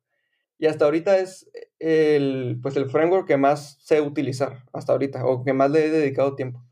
Y 0.58 0.66
hasta 0.66 0.84
ahorita 0.84 1.18
es 1.18 1.50
el, 1.78 2.58
pues 2.62 2.76
el 2.76 2.88
framework 2.88 3.26
que 3.26 3.36
más 3.36 3.76
sé 3.80 4.00
utilizar, 4.00 4.64
hasta 4.72 4.92
ahorita, 4.92 5.26
o 5.26 5.44
que 5.44 5.52
más 5.52 5.70
le 5.70 5.86
he 5.86 5.90
dedicado 5.90 6.36
tiempo. 6.36 6.64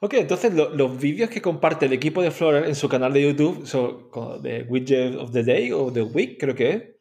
Ok, 0.00 0.14
entonces 0.14 0.52
los 0.54 1.00
vídeos 1.00 1.30
que 1.30 1.40
comparte 1.40 1.86
el 1.86 1.92
equipo 1.92 2.22
de 2.22 2.30
Flutter 2.30 2.64
en 2.66 2.74
su 2.74 2.88
canal 2.88 3.12
de 3.12 3.22
YouTube 3.22 3.66
son 3.66 4.10
de 4.42 4.62
Widget 4.68 5.16
of 5.16 5.32
the 5.32 5.42
Day 5.42 5.72
o 5.72 5.92
The 5.92 6.02
Week, 6.02 6.38
creo 6.38 6.54
que 6.54 6.70
es. 6.70 6.93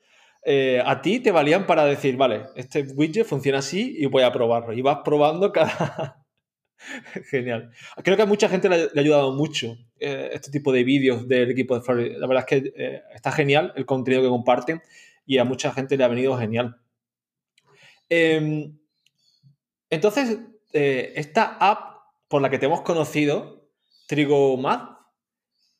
Eh, 0.46 0.82
a 0.86 1.02
ti 1.02 1.20
te 1.20 1.32
valían 1.32 1.66
para 1.66 1.86
decir, 1.86 2.18
vale, 2.18 2.48
este 2.56 2.82
widget 2.82 3.26
funciona 3.26 3.60
así 3.60 3.96
y 3.98 4.06
voy 4.08 4.24
a 4.24 4.32
probarlo. 4.32 4.74
Y 4.74 4.82
vas 4.82 5.00
probando 5.04 5.52
cada... 5.52 6.26
Genial. 7.30 7.72
Creo 8.04 8.18
que 8.18 8.24
a 8.24 8.26
mucha 8.26 8.50
gente 8.50 8.68
le, 8.68 8.76
ha 8.76 9.00
ayudado 9.00 9.32
mucho 9.32 9.78
eh, 10.00 10.32
este 10.34 10.52
tipo 10.52 10.74
de 10.74 10.84
vídeos 10.84 11.28
del 11.30 11.52
equipo 11.52 11.76
de 11.76 11.82
Flutter. 11.82 12.18
La 12.18 12.28
verdad 12.28 12.46
es 12.48 12.62
que 12.62 12.74
eh, 12.76 13.02
está 13.14 13.32
genial 13.32 13.72
el 13.78 13.86
contenido 13.86 14.22
que 14.22 14.28
comparten 14.28 14.82
y 15.26 15.38
a 15.38 15.46
mucha 15.46 15.72
gente 15.72 15.96
le 15.96 16.04
ha 16.04 16.10
venido 16.10 16.38
genial. 16.38 16.76
Em, 18.10 18.78
entonces, 19.90 20.40
esta 20.74 21.58
app 21.60 21.94
por 22.28 22.42
la 22.42 22.50
que 22.50 22.58
te 22.58 22.66
hemos 22.66 22.82
conocido, 22.82 23.70
TrigoMath, 24.08 24.98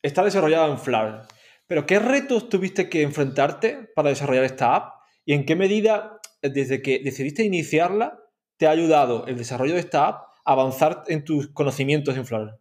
está 0.04 0.24
desarrollada 0.24 0.68
en 0.68 0.78
Flutter. 0.78 1.22
Pero 1.68 1.86
¿qué 1.86 2.00
retos 2.00 2.50
tuviste 2.50 2.90
que 2.90 3.02
enfrentarte 3.02 3.90
para 3.96 4.10
desarrollar 4.10 4.44
esta 4.44 4.76
app? 4.76 4.94
¿Y 5.26 5.34
en 5.34 5.46
qué 5.46 5.56
medida, 5.56 6.20
desde 6.42 6.82
que 6.82 7.00
decidiste 7.04 7.44
iniciarla, 7.44 8.20
te 8.58 8.68
ha 8.68 8.72
ayudado 8.72 9.26
el 9.28 9.38
desarrollo 9.38 9.74
de 9.74 9.80
esta 9.80 10.08
app 10.08 10.28
a 10.46 10.52
avanzar 10.52 11.04
en 11.08 11.24
tus 11.24 11.48
conocimientos 11.54 12.18
en 12.18 12.26
Flutter? 12.26 12.60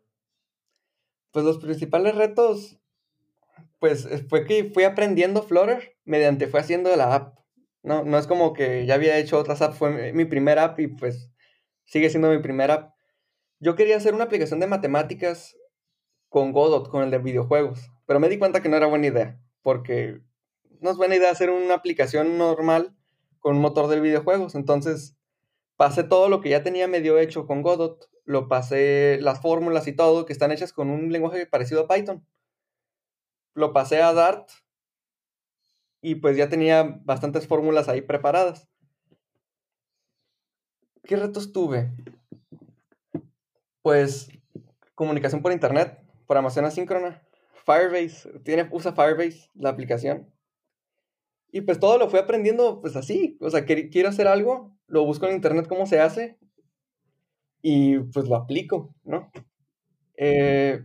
Pues 1.33 1.45
los 1.45 1.59
principales 1.59 2.15
retos, 2.15 2.79
pues 3.79 4.09
fue 4.29 4.45
que 4.47 4.71
fui 4.73 4.85
aprendiendo 4.85 5.43
Flutter 5.43 5.97
mediante 6.05 6.47
fue 6.47 6.61
haciendo 6.61 6.95
la 6.97 7.15
app. 7.15 7.39
No, 7.83 8.05
no 8.05 8.19
es 8.19 8.27
como 8.27 8.53
que 8.53 8.87
ya 8.87 8.95
había 8.95 9.19
hecho 9.19 9.39
otras 9.39 9.61
apps, 9.61 9.77
fue 9.77 10.13
mi 10.13 10.25
primera 10.25 10.65
app 10.65 10.79
y 10.79 10.87
pues 10.87 11.33
sigue 11.85 12.11
siendo 12.11 12.31
mi 12.31 12.39
primera 12.39 12.75
app 12.75 12.93
yo 13.63 13.77
quería 13.77 13.97
hacer 13.97 14.13
una 14.13 14.25
aplicación 14.25 14.59
de 14.59 14.67
matemáticas 14.67 15.57
con 16.33 16.53
Godot, 16.53 16.89
con 16.89 17.03
el 17.03 17.11
de 17.11 17.19
videojuegos, 17.19 17.91
pero 18.07 18.19
me 18.19 18.31
di 18.31 18.39
cuenta 18.39 18.63
que 18.63 18.71
no 18.71 18.79
era 18.79 18.87
buena 18.87 19.07
idea, 19.07 19.39
porque 19.61 20.23
no 20.81 20.91
es 20.91 20.97
buena 20.97 21.15
idea 21.15 21.31
hacer 21.31 21.51
una 21.51 21.75
aplicación 21.75 22.39
normal 22.39 22.97
con 23.39 23.57
un 23.57 23.61
motor 23.61 23.87
de 23.89 24.01
videojuegos. 24.01 24.55
Entonces, 24.55 25.15
pasé 25.77 26.05
todo 26.05 26.31
lo 26.31 26.41
que 26.41 26.49
ya 26.49 26.63
tenía 26.63 26.89
medio 26.89 27.19
hecho 27.19 27.47
con 27.47 27.61
Godot, 27.61 28.09
lo 28.25 28.49
pasé 28.49 29.19
las 29.21 29.43
fórmulas 29.43 29.87
y 29.89 29.93
todo, 29.93 30.25
que 30.25 30.33
están 30.33 30.53
hechas 30.53 30.73
con 30.73 30.89
un 30.89 31.13
lenguaje 31.13 31.45
parecido 31.47 31.83
a 31.83 31.89
Python. 31.89 32.27
Lo 33.53 33.75
pasé 33.75 34.01
a 34.01 34.15
Dart 34.15 34.49
y 36.01 36.15
pues 36.15 36.39
ya 36.39 36.49
tenía 36.49 36.99
bastantes 37.05 37.47
fórmulas 37.47 37.91
ahí 37.91 38.01
preparadas. 38.01 38.71
¿Qué 41.05 41.17
retos 41.17 41.53
tuve? 41.53 41.91
Pues 43.83 44.31
comunicación 44.95 45.43
por 45.43 45.53
internet, 45.53 46.02
programación 46.33 46.65
asíncrona, 46.65 47.23
Firebase, 47.67 48.39
tiene, 48.43 48.67
usa 48.71 48.95
Firebase 48.95 49.51
la 49.55 49.69
aplicación. 49.69 50.33
Y 51.51 51.61
pues 51.61 51.79
todo 51.79 51.99
lo 51.99 52.09
fui 52.09 52.19
aprendiendo 52.19 52.81
pues 52.81 52.97
así, 52.97 53.37
o 53.43 53.51
sea, 53.51 53.67
quiero 53.67 54.09
hacer 54.09 54.27
algo, 54.27 54.75
lo 54.87 55.05
busco 55.05 55.27
en 55.27 55.35
internet 55.35 55.67
cómo 55.69 55.85
se 55.85 56.01
hace 56.01 56.39
y 57.61 57.99
pues 57.99 58.27
lo 58.29 58.37
aplico, 58.37 58.95
¿no? 59.05 59.31
Eh, 60.17 60.83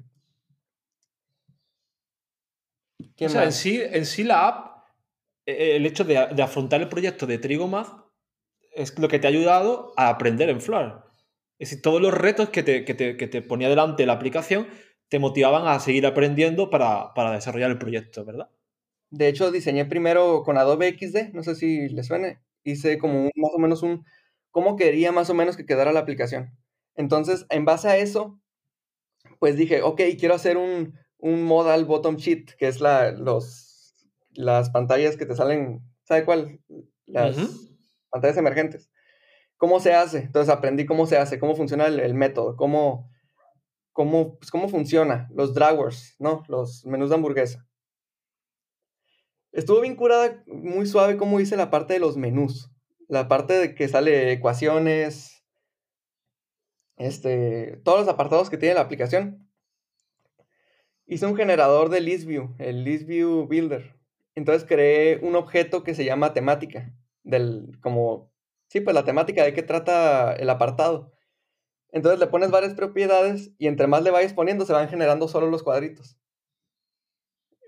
o 3.21 3.29
sea, 3.29 3.45
en 3.45 3.53
sí, 3.53 3.79
en 3.81 4.05
sí 4.05 4.23
la 4.25 4.47
app, 4.49 4.83
e, 5.45 5.77
el 5.77 5.85
hecho 5.85 6.03
de, 6.03 6.17
afrontar 6.17 6.81
el 6.81 6.89
proyecto 6.89 7.25
de 7.25 7.37
Trigomath 7.37 8.05
es 8.73 8.99
lo 8.99 9.07
que 9.07 9.19
te 9.19 9.27
ha 9.27 9.29
ayudado 9.29 9.93
a 9.95 10.09
aprender 10.09 10.49
en 10.49 10.59
Flutter. 10.59 11.07
Es 11.57 11.69
decir, 11.69 11.81
todos 11.81 12.01
los 12.01 12.13
retos 12.13 12.49
que 12.49 12.63
te, 12.63 13.41
ponía 13.41 13.69
delante 13.69 14.05
la 14.05 14.13
aplicación 14.13 14.67
te 15.09 15.19
motivaban 15.19 15.67
a 15.67 15.79
seguir 15.79 16.05
aprendiendo 16.05 16.69
para, 16.69 17.11
desarrollar 17.33 17.71
el 17.71 17.77
proyecto, 17.77 18.25
¿verdad? 18.25 18.49
De 19.09 19.27
hecho, 19.27 19.51
diseñé 19.51 19.85
primero 19.85 20.43
con 20.43 20.57
Adobe 20.57 20.97
XD, 20.97 21.33
no 21.33 21.43
sé 21.43 21.55
si 21.55 21.89
le 21.89 22.03
suene. 22.03 22.41
Hice 22.63 22.97
como 22.97 23.29
más 23.35 23.51
o 23.53 23.59
menos 23.59 23.83
un, 23.83 24.05
cómo 24.51 24.75
quería 24.75 25.11
más 25.11 25.29
o 25.29 25.33
menos 25.33 25.55
que 25.55 25.65
quedara 25.65 25.93
la 25.93 26.01
aplicación. 26.01 26.57
Entonces, 26.95 27.45
en 27.49 27.63
base 27.63 27.87
a 27.87 27.97
eso, 27.97 28.39
pues 29.39 29.55
dije, 29.55 29.81
ok, 29.81 30.01
quiero 30.19 30.35
hacer 30.35 30.57
un, 30.57 30.93
modal 31.19 31.85
bottom 31.85 32.17
sheet, 32.17 32.55
que 32.57 32.67
es 32.67 32.81
la, 32.81 33.11
los, 33.11 33.95
las 34.31 34.69
pantallas 34.69 35.17
que 35.17 35.25
te 35.25 35.35
salen, 35.35 35.81
¿sabe 36.03 36.25
cuál? 36.25 36.59
Las 37.05 37.37
pantallas 38.09 38.37
emergentes 38.37 38.89
cómo 39.57 39.79
se 39.79 39.93
hace. 39.93 40.19
Entonces 40.19 40.53
aprendí 40.53 40.85
cómo 40.85 41.05
se 41.05 41.17
hace, 41.17 41.39
cómo 41.39 41.55
funciona 41.55 41.87
el, 41.87 42.13
método, 42.13 42.55
cómo, 42.55 43.11
cómo, 43.97 44.37
pues, 44.37 44.51
cómo 44.51 44.69
funciona, 44.69 45.27
los 45.33 45.55
drawers, 45.55 46.15
¿no? 46.19 46.43
Los 46.49 46.85
menús 46.85 47.09
de 47.09 47.15
hamburguesa. 47.15 47.67
Estuvo 49.51 49.81
bien 49.81 49.95
curada, 49.95 50.43
muy 50.45 50.85
suave 50.85 51.17
cómo 51.17 51.39
hice 51.39 51.57
la 51.57 51.71
parte 51.71 51.95
de 51.95 51.99
los 51.99 52.15
menús. 52.15 52.69
La 53.07 53.27
parte 53.27 53.53
de 53.53 53.73
que 53.73 53.87
sale 53.87 54.31
ecuaciones, 54.31 55.43
este, 56.97 57.81
todos 57.83 58.01
los 58.01 58.07
apartados 58.07 58.51
que 58.51 58.59
tiene 58.59 58.75
la 58.75 58.81
aplicación. 58.81 59.49
Hice 61.07 61.25
un 61.25 61.35
generador 61.35 61.89
de 61.89 62.01
ListView, 62.01 62.53
el 62.59 62.83
ListView 62.83 63.47
Builder. 63.47 63.95
Entonces 64.35 64.63
creé 64.69 65.17
un 65.23 65.35
objeto 65.35 65.83
que 65.83 65.95
se 65.95 66.05
llama 66.05 66.35
temática, 66.35 66.93
del, 67.23 67.79
como 67.81 68.31
Sí, 68.67 68.81
pues 68.81 68.93
la 68.93 69.05
temática 69.05 69.43
de 69.43 69.53
qué 69.53 69.63
trata 69.63 70.33
el 70.33 70.49
apartado. 70.49 71.13
Entonces 71.97 72.19
le 72.19 72.27
pones 72.27 72.51
varias 72.51 72.75
propiedades 72.75 73.51
y 73.57 73.65
entre 73.65 73.87
más 73.87 74.03
le 74.03 74.11
vayas 74.11 74.33
poniendo 74.33 74.65
se 74.65 74.73
van 74.73 74.87
generando 74.87 75.27
solo 75.27 75.49
los 75.49 75.63
cuadritos. 75.63 76.15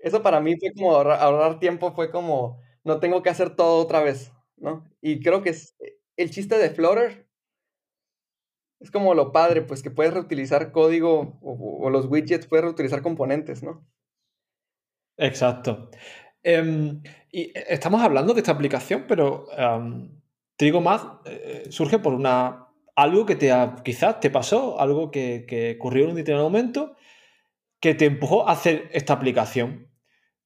Eso 0.02 0.22
para 0.22 0.40
mí 0.40 0.56
fue 0.56 0.72
como 0.72 0.94
ahorrar, 0.94 1.58
tiempo, 1.58 1.92
fue 1.92 2.12
como 2.12 2.60
no 2.84 3.00
tengo 3.00 3.22
que 3.22 3.28
hacer 3.28 3.56
todo 3.56 3.82
otra 3.82 4.02
vez, 4.02 4.32
¿no? 4.56 4.88
Y 5.00 5.20
creo 5.20 5.42
que 5.42 5.50
es 5.50 5.76
el 6.16 6.30
chiste 6.30 6.58
de 6.58 6.70
Flutter 6.70 7.28
es 8.78 8.90
como 8.92 9.14
lo 9.14 9.32
padre, 9.32 9.62
pues 9.62 9.82
que 9.82 9.90
puedes 9.90 10.14
reutilizar 10.14 10.70
código 10.70 11.38
o, 11.42 11.90
los 11.90 12.06
widgets, 12.06 12.46
puedes 12.46 12.64
reutilizar 12.64 13.02
componentes, 13.02 13.62
¿no? 13.62 13.84
Exacto. 15.18 15.90
Em, 16.42 17.02
y 17.30 17.42
eh, 17.58 17.66
estamos 17.68 18.00
hablando 18.00 18.32
de 18.32 18.40
esta 18.40 18.52
aplicación, 18.52 19.04
pero 19.06 19.48
Trigo 20.56 20.82
eh, 21.26 21.66
surge 21.68 21.98
por 21.98 22.14
una, 22.14 22.69
algo 23.02 23.26
que 23.26 23.36
te 23.36 23.52
quizás 23.84 24.20
te 24.20 24.30
pasó, 24.30 24.80
algo 24.80 25.10
que, 25.10 25.76
ocurrió 25.78 26.04
en 26.04 26.10
un 26.10 26.16
determinado 26.16 26.48
momento 26.48 26.96
que 27.80 27.94
te 27.94 28.04
empujó 28.04 28.48
a 28.48 28.52
hacer 28.52 28.88
esta 28.92 29.14
aplicación. 29.14 29.88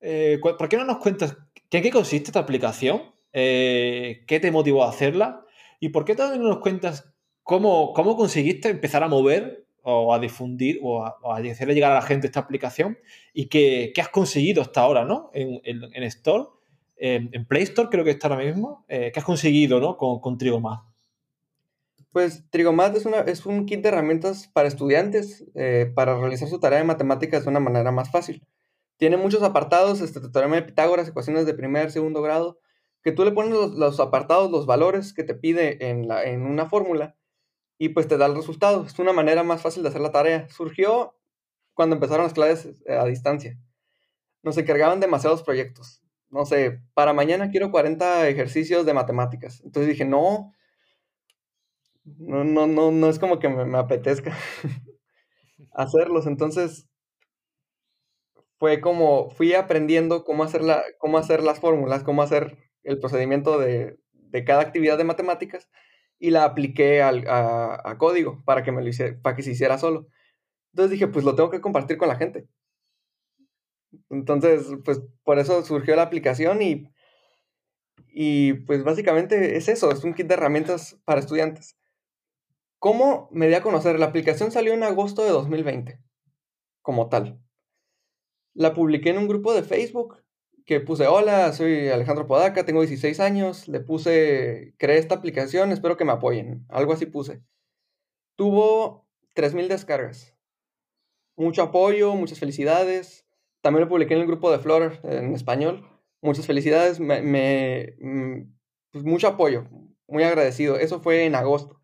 Eh, 0.01 0.39
¿Por 0.41 0.69
qué 0.69 0.77
no 0.77 0.85
nos 0.85 0.99
cuentas 0.99 1.37
en 1.71 1.83
qué 1.83 1.91
consiste 1.91 2.29
esta 2.29 2.41
aplicación? 2.41 3.03
Eh, 3.33 4.25
¿Qué 4.29 4.39
te 4.39 4.51
motivó 4.51 4.85
a 4.85 4.91
hacerla? 4.91 5.45
¿Y 5.81 5.89
por 5.89 6.05
qué 6.05 6.15
también 6.15 6.43
no 6.43 6.49
nos 6.49 6.59
cuentas 6.61 7.13
cómo, 7.43 7.93
cómo 7.93 8.17
conseguiste 8.17 8.69
empezar 8.69 9.03
a 9.03 9.09
mover 9.09 9.67
o 9.83 10.15
a 10.15 10.19
difundir 10.19 10.79
o 10.83 11.05
a, 11.05 11.17
hacerle 11.37 11.75
llegar 11.75 11.93
a 11.93 11.97
la 11.97 12.03
gente 12.03 12.29
esta 12.29 12.41
aplicación 12.41 12.99
y 13.33 13.47
qué, 13.47 13.93
has 14.01 14.09
conseguido 14.09 14.63
hasta 14.63 14.81
ahora 14.81 15.05
¿no? 15.05 15.31
en, 15.35 15.61
en 15.65 16.03
Store 16.05 16.45
en 16.97 17.45
Play 17.47 17.65
Store 17.65 17.89
creo 17.91 18.05
que 18.05 18.13
está 18.13 18.29
ahora 18.29 18.45
mismo. 18.45 18.85
Eh, 18.89 19.11
¿Qué 19.13 19.21
has 19.21 19.27
conseguido 19.27 19.81
¿no? 19.81 19.97
con, 19.97 20.21
con 20.21 20.39
Trigomath? 20.39 20.85
Pues 22.15 22.49
Trigomath 22.51 22.95
es, 22.95 23.07
una, 23.07 23.23
es 23.23 23.45
un 23.45 23.67
kit 23.67 23.83
de 23.83 23.89
herramientas 23.89 24.49
para 24.53 24.69
estudiantes 24.69 25.45
eh, 25.57 25.91
para 25.97 26.17
realizar 26.17 26.49
su 26.49 26.61
tarea 26.61 26.79
de 26.79 26.85
matemáticas 26.85 27.43
de 27.43 27.51
una 27.51 27.59
manera 27.59 27.91
más 27.91 28.13
fácil. 28.13 28.47
Tiene 28.99 29.17
muchos 29.17 29.43
apartados, 29.43 30.01
este 30.01 30.21
teorema 30.21 30.55
de 30.55 30.63
Pitágoras, 30.63 31.09
ecuaciones 31.09 31.45
de 31.45 31.55
primer, 31.55 31.91
segundo 31.91 32.23
grado, 32.23 32.61
que 33.03 33.11
tú 33.11 33.25
le 33.25 33.33
pones 33.33 33.53
los, 33.53 33.99
apartados, 33.99 34.49
los 34.53 34.65
valores 34.65 35.13
que 35.13 35.25
te 35.25 35.35
pide 35.35 35.91
en, 35.91 36.07
la, 36.07 36.23
en 36.23 36.43
una 36.43 36.67
fórmula 36.67 37.17
y 37.79 37.89
pues 37.89 38.07
te 38.07 38.17
da 38.17 38.27
el 38.27 38.37
resultado. 38.37 38.87
Es 38.87 38.97
una 39.01 39.13
manera 39.13 39.43
más 39.43 39.61
fácil 39.61 39.83
de 39.83 39.89
hacer 39.89 40.01
la 40.01 40.13
tarea. 40.13 40.49
Surgió 40.51 41.19
cuando 41.73 41.97
empezaron 41.97 42.23
las 42.23 42.33
clases 42.33 42.81
eh, 42.87 42.95
a 42.95 43.05
distancia. 43.07 43.59
Nos 44.45 44.57
encargaban 44.57 45.01
demasiados 45.01 45.43
proyectos 45.43 46.05
no 46.35 46.45
sé, 46.45 46.83
para 46.95 47.13
mañana 47.13 47.49
quiero 47.49 47.71
40 47.71 48.29
ejercicios 48.29 48.85
de 48.85 48.93
matemáticas. 48.93 49.61
Entonces 49.65 49.89
dije, 49.89 50.05
no, 50.05 50.53
no, 52.05 52.45
no, 52.45 52.67
no, 52.67 52.91
no 52.91 53.09
es 53.09 53.19
como 53.19 53.39
que 53.39 53.49
me, 53.49 53.79
apetezca 53.79 54.37
hacerlos. 55.73 56.27
Entonces 56.27 56.89
fue 58.59 58.81
como, 58.81 59.31
fui 59.31 59.55
aprendiendo 59.55 60.25
cómo 60.25 60.45
hacer, 60.45 60.63
la, 60.63 60.83
cómo 60.99 61.19
hacer 61.19 61.43
las 61.43 61.61
fórmulas, 61.61 62.05
cómo 62.05 62.23
hacer 62.23 62.57
el 62.83 62.99
procedimiento 62.99 63.59
de, 63.59 63.99
cada 64.47 64.63
actividad 64.63 64.99
de 64.99 65.05
matemáticas 65.05 65.69
y 66.19 66.31
la 66.31 66.45
apliqué 66.45 67.03
a, 67.03 67.97
código 67.99 68.43
para 68.45 68.63
que, 68.63 68.73
me 68.73 68.83
lo 68.83 68.91
para 69.23 69.37
que 69.37 69.43
se 69.43 69.53
hiciera 69.53 69.79
solo. 69.79 70.09
Entonces 70.73 70.93
dije, 70.93 71.07
pues 71.09 71.25
lo 71.25 71.35
tengo 71.37 71.51
que 71.51 71.61
compartir 71.61 71.97
con 71.97 72.09
la 72.09 72.17
gente. 72.17 72.49
Entonces, 74.11 74.67
pues 74.85 75.03
por 75.23 75.39
eso 75.39 75.63
surgió 75.65 75.95
la 75.95 76.03
aplicación 76.03 76.63
y, 76.63 76.91
y 78.09 78.55
pues 78.55 78.83
básicamente 78.83 79.57
es 79.57 79.69
eso, 79.69 79.93
es 79.93 80.03
un 80.05 80.15
kit 80.15 80.27
de 80.27 80.35
herramientas 80.35 81.01
para 81.05 81.21
estudiantes. 81.21 81.77
¿Cómo 82.85 83.31
me 83.31 83.49
di 83.49 83.55
a 83.55 83.63
conocer? 83.63 83.99
La 83.99 84.05
aplicación 84.05 84.53
salió 84.53 84.75
en 84.75 84.83
agosto 84.83 85.25
de 85.25 85.31
2020, 85.31 86.03
como 86.83 87.09
tal. 87.09 87.41
La 88.53 88.75
publiqué 88.75 89.09
en 89.09 89.17
un 89.17 89.27
grupo 89.27 89.55
de 89.55 89.63
Facebook 89.63 90.23
que 90.67 90.81
puse, 90.81 91.07
hola, 91.07 91.51
soy 91.55 91.89
Alejandro 91.89 92.27
Podaca, 92.27 92.67
tengo 92.67 92.83
16 92.83 93.21
años, 93.21 93.69
le 93.69 93.81
puse, 93.81 94.75
creé 94.77 94.99
esta 94.99 95.15
aplicación, 95.15 95.73
espero 95.73 95.97
que 95.97 96.05
me 96.05 96.13
apoyen, 96.13 96.67
algo 96.69 96.93
así 96.93 97.07
puse. 97.07 97.43
Tuvo 98.37 99.09
3.000 99.35 99.69
descargas. 99.69 100.37
Mucho 101.37 101.63
apoyo, 101.63 102.15
muchas 102.15 102.39
felicidades. 102.39 103.27
También 103.63 103.85
lo 103.85 103.89
publiqué 103.89 104.13
en 104.13 104.21
el 104.21 104.27
grupo 104.27 104.53
de 104.53 104.59
Flutter 104.59 105.01
en 105.05 105.33
español. 105.33 105.89
Muchas 106.21 106.47
felicidades, 106.47 107.01
me, 107.01 107.97
mm, 107.99 108.55
pues 108.91 109.05
mucho 109.05 109.29
apoyo, 109.29 109.71
muy 110.07 110.23
agradecido. 110.23 110.77
Eso 110.77 111.01
fue 111.01 111.25
en 111.25 111.35
agosto. 111.35 111.81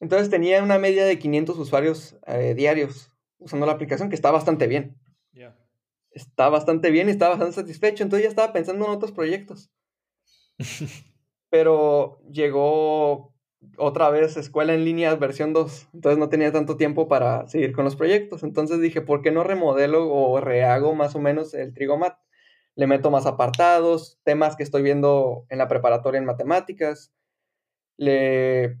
Entonces 0.00 0.30
tenía 0.30 0.62
una 0.62 0.78
media 0.78 1.04
de 1.04 1.18
500 1.18 1.58
usuarios 1.58 2.16
eh, 2.26 2.54
diarios 2.54 3.12
usando 3.38 3.66
la 3.66 3.72
aplicación, 3.72 4.08
que 4.08 4.14
está 4.14 4.30
bastante 4.30 4.66
bien. 4.66 4.98
Está 6.12 6.48
bastante 6.48 6.90
bien 6.90 7.08
y 7.08 7.12
estaba 7.12 7.36
bastante 7.36 7.54
satisfecho. 7.54 8.02
Entonces 8.02 8.24
ya 8.24 8.30
estaba 8.30 8.52
pensando 8.52 8.84
en 8.84 8.90
otros 8.90 9.12
proyectos. 9.12 9.70
Pero 11.50 12.20
llegó 12.30 13.32
otra 13.76 14.10
vez 14.10 14.36
escuela 14.36 14.74
en 14.74 14.84
línea 14.84 15.14
versión 15.14 15.52
2. 15.52 15.88
Entonces 15.94 16.18
no 16.18 16.28
tenía 16.28 16.50
tanto 16.50 16.76
tiempo 16.76 17.06
para 17.06 17.46
seguir 17.46 17.72
con 17.72 17.84
los 17.84 17.94
proyectos. 17.94 18.42
Entonces 18.42 18.80
dije, 18.80 19.02
¿por 19.02 19.22
qué 19.22 19.30
no 19.30 19.44
remodelo 19.44 20.12
o 20.12 20.40
rehago 20.40 20.94
más 20.94 21.14
o 21.14 21.20
menos 21.20 21.54
el 21.54 21.72
Trigomat? 21.72 22.18
Le 22.74 22.86
meto 22.86 23.10
más 23.10 23.26
apartados, 23.26 24.18
temas 24.24 24.56
que 24.56 24.62
estoy 24.62 24.82
viendo 24.82 25.44
en 25.48 25.58
la 25.58 25.68
preparatoria 25.68 26.18
en 26.18 26.24
matemáticas. 26.24 27.12
Le 27.96 28.78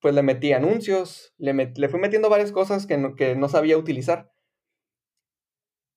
pues 0.00 0.14
le 0.14 0.22
metí 0.22 0.52
anuncios, 0.52 1.34
le, 1.38 1.52
le 1.54 1.88
fui 1.88 2.00
metiendo 2.00 2.28
varias 2.28 2.52
cosas 2.52 2.86
que 2.86 2.98
no, 2.98 3.14
que 3.14 3.34
no 3.34 3.48
sabía 3.48 3.78
utilizar. 3.78 4.32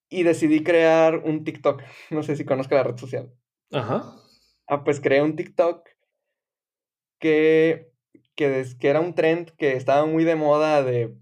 Y 0.09 0.23
decidí 0.23 0.63
crear 0.63 1.17
un 1.17 1.43
TikTok. 1.43 1.83
No 2.09 2.23
sé 2.23 2.35
si 2.35 2.45
conozco 2.45 2.75
la 2.75 2.83
red 2.83 2.97
social. 2.97 3.31
Ajá. 3.71 4.15
Ah, 4.67 4.83
pues 4.83 4.99
creé 4.99 5.21
un 5.21 5.35
TikTok 5.35 5.87
que, 7.19 7.91
que, 8.35 8.65
que 8.79 8.89
era 8.89 8.99
un 8.99 9.13
trend 9.13 9.51
que 9.57 9.73
estaba 9.73 10.05
muy 10.05 10.23
de 10.23 10.35
moda 10.35 10.83
de, 10.83 11.15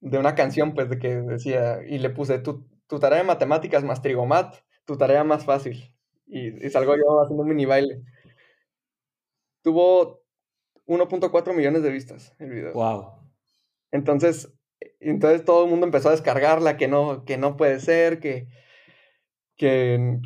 de, 0.00 0.18
una 0.18 0.34
canción, 0.34 0.74
pues, 0.74 0.90
de 0.90 0.98
que 0.98 1.14
decía, 1.14 1.80
y 1.86 1.98
le 1.98 2.10
puse 2.10 2.38
tu, 2.38 2.66
tu 2.88 2.98
tarea 2.98 3.18
de 3.18 3.24
matemáticas 3.24 3.84
más 3.84 4.02
trigomat, 4.02 4.56
tu 4.84 4.96
tarea 4.96 5.24
más 5.24 5.44
fácil. 5.44 5.94
Y, 6.26 6.66
y 6.66 6.70
salgo 6.70 6.96
yo 6.96 7.22
haciendo 7.22 7.42
un 7.42 7.48
mini 7.48 7.66
baile. 7.66 8.02
Tuvo 9.62 10.23
1.4 10.86 11.54
millones 11.54 11.82
de 11.82 11.90
vistas 11.90 12.34
el 12.38 12.50
video. 12.50 12.72
Wow. 12.72 13.24
Entonces, 13.90 14.52
entonces 15.00 15.44
todo 15.44 15.64
el 15.64 15.70
mundo 15.70 15.86
empezó 15.86 16.08
a 16.08 16.12
descargarla, 16.12 16.76
que 16.76 16.88
no, 16.88 17.24
que 17.24 17.36
no 17.38 17.56
puede 17.56 17.80
ser, 17.80 18.20
que, 18.20 18.48
que 19.56 20.20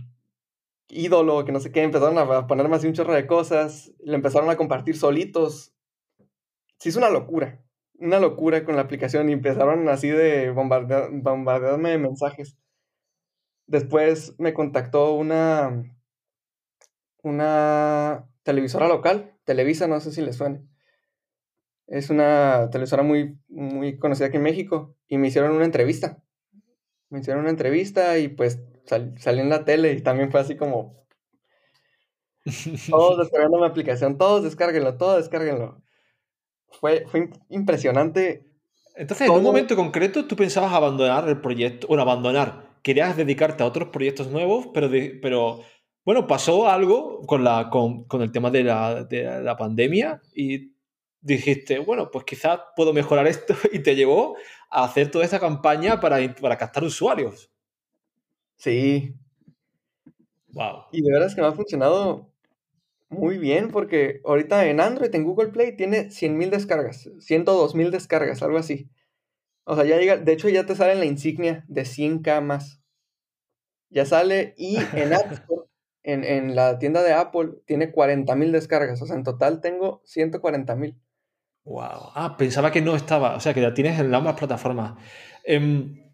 ídolo, 0.88 1.44
que 1.44 1.52
no 1.52 1.60
sé 1.60 1.70
qué, 1.70 1.82
empezaron 1.82 2.18
a 2.18 2.46
ponerme 2.46 2.76
así 2.76 2.86
un 2.86 2.94
chorro 2.94 3.14
de 3.14 3.26
cosas, 3.26 3.92
le 4.00 4.14
empezaron 4.14 4.50
a 4.50 4.56
compartir 4.56 4.96
solitos. 4.96 5.74
Sí, 6.78 6.88
es 6.88 6.96
una 6.96 7.10
locura, 7.10 7.62
una 7.98 8.20
locura 8.20 8.64
con 8.64 8.76
la 8.76 8.82
aplicación 8.82 9.28
y 9.28 9.32
empezaron 9.32 9.88
así 9.88 10.08
de 10.08 10.50
bombardearme 10.50 11.90
de 11.90 11.98
mensajes. 11.98 12.56
Después 13.66 14.34
me 14.38 14.54
contactó 14.54 15.12
una, 15.12 15.84
una 17.22 18.30
televisora 18.44 18.88
local 18.88 19.37
Televisa, 19.48 19.86
no 19.88 19.98
sé 19.98 20.12
si 20.12 20.20
les 20.20 20.36
suene. 20.36 20.60
Es 21.86 22.10
una 22.10 22.68
televisora 22.70 23.02
muy, 23.02 23.38
muy 23.48 23.98
conocida 23.98 24.26
aquí 24.26 24.36
en 24.36 24.42
México 24.42 24.94
y 25.08 25.16
me 25.16 25.28
hicieron 25.28 25.52
una 25.52 25.64
entrevista. 25.64 26.22
Me 27.08 27.20
hicieron 27.20 27.40
una 27.40 27.50
entrevista 27.50 28.18
y 28.18 28.28
pues 28.28 28.60
salí 28.84 29.40
en 29.40 29.48
la 29.48 29.64
tele 29.64 29.94
y 29.94 30.02
también 30.02 30.30
fue 30.30 30.40
así 30.40 30.54
como... 30.54 31.02
Todos 32.90 33.16
descargando 33.20 33.58
mi 33.58 33.64
aplicación, 33.64 34.18
todos 34.18 34.44
descárguenlo, 34.44 34.98
todos 34.98 35.16
descárguenlo. 35.16 35.80
Fue, 36.68 37.06
fue 37.08 37.30
impresionante. 37.48 38.44
Entonces, 38.96 39.28
en 39.28 39.32
un 39.32 39.42
momento 39.42 39.76
concreto, 39.76 40.26
tú 40.26 40.36
pensabas 40.36 40.74
abandonar 40.74 41.26
el 41.26 41.40
proyecto, 41.40 41.86
bueno, 41.86 42.02
abandonar, 42.02 42.68
querías 42.82 43.16
dedicarte 43.16 43.62
a 43.62 43.66
otros 43.66 43.88
proyectos 43.88 44.28
nuevos, 44.28 44.68
pero, 44.74 44.90
pero 45.22 45.60
bueno, 46.08 46.26
pasó 46.26 46.70
algo 46.70 47.20
con, 47.26 47.44
la, 47.44 47.68
con, 47.68 48.06
el 48.22 48.32
tema 48.32 48.50
de 48.50 48.64
la, 48.64 49.56
pandemia 49.58 50.22
y 50.34 50.72
dijiste, 51.20 51.80
bueno, 51.80 52.10
pues 52.10 52.24
quizás 52.24 52.60
puedo 52.74 52.94
mejorar 52.94 53.26
esto 53.26 53.54
y 53.74 53.80
te 53.80 53.94
llevó 53.94 54.34
a 54.70 54.84
hacer 54.84 55.10
toda 55.10 55.26
esa 55.26 55.38
campaña 55.38 56.00
para, 56.00 56.34
para 56.36 56.56
captar 56.56 56.82
usuarios. 56.82 57.50
Sí. 58.56 59.16
Wow. 60.54 60.84
Y 60.92 61.02
de 61.02 61.12
verdad 61.12 61.28
es 61.28 61.34
que 61.34 61.42
me 61.42 61.48
ha 61.48 61.52
funcionado 61.52 62.32
muy 63.10 63.36
bien 63.36 63.70
porque 63.70 64.22
ahorita 64.24 64.64
en 64.64 64.80
Android, 64.80 65.14
en 65.14 65.24
Google 65.24 65.48
Play, 65.48 65.76
tiene 65.76 66.06
100.000 66.06 66.48
descargas, 66.48 67.06
102.000 67.18 67.90
descargas, 67.90 68.42
algo 68.42 68.56
así. 68.56 68.88
O 69.64 69.74
sea, 69.74 69.84
ya 69.84 69.98
llega, 69.98 70.16
de 70.16 70.32
hecho 70.32 70.48
ya 70.48 70.64
te 70.64 70.74
sale 70.74 70.92
en 70.92 71.00
la 71.00 71.04
insignia 71.04 71.66
de 71.68 71.82
100k 71.82 72.40
más. 72.40 72.80
Ya 73.90 74.06
sale 74.06 74.54
y 74.56 74.78
en 74.94 75.12
App 75.12 75.32
Store 75.32 75.67
en, 76.08 76.56
la 76.56 76.78
tienda 76.78 77.02
de 77.02 77.12
Apple 77.12 77.50
tiene 77.66 77.92
40.000 77.92 78.50
descargas. 78.50 79.02
O 79.02 79.06
sea, 79.06 79.16
en 79.16 79.24
total 79.24 79.60
tengo 79.60 80.02
140.000. 80.04 80.98
Wow. 81.64 82.12
Ah, 82.14 82.36
pensaba 82.38 82.72
que 82.72 82.80
no 82.80 82.96
estaba. 82.96 83.36
O 83.36 83.40
sea, 83.40 83.52
que 83.52 83.60
la 83.60 83.74
tienes 83.74 84.00
en 84.00 84.14
ambas 84.14 84.36
plataformas. 84.36 84.94
Em, 85.44 86.12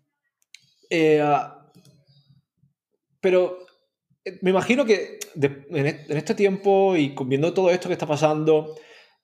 eh, 0.90 1.20
ah, 1.22 1.70
pero 3.20 3.58
eh, 4.24 4.38
me 4.42 4.50
imagino 4.50 4.84
que 4.84 5.18
en, 5.40 5.86
este 6.08 6.34
tiempo 6.34 6.96
y 6.96 7.14
viendo 7.26 7.54
todo 7.54 7.70
esto 7.70 7.88
que 7.88 7.94
está 7.94 8.06
pasando, 8.06 8.74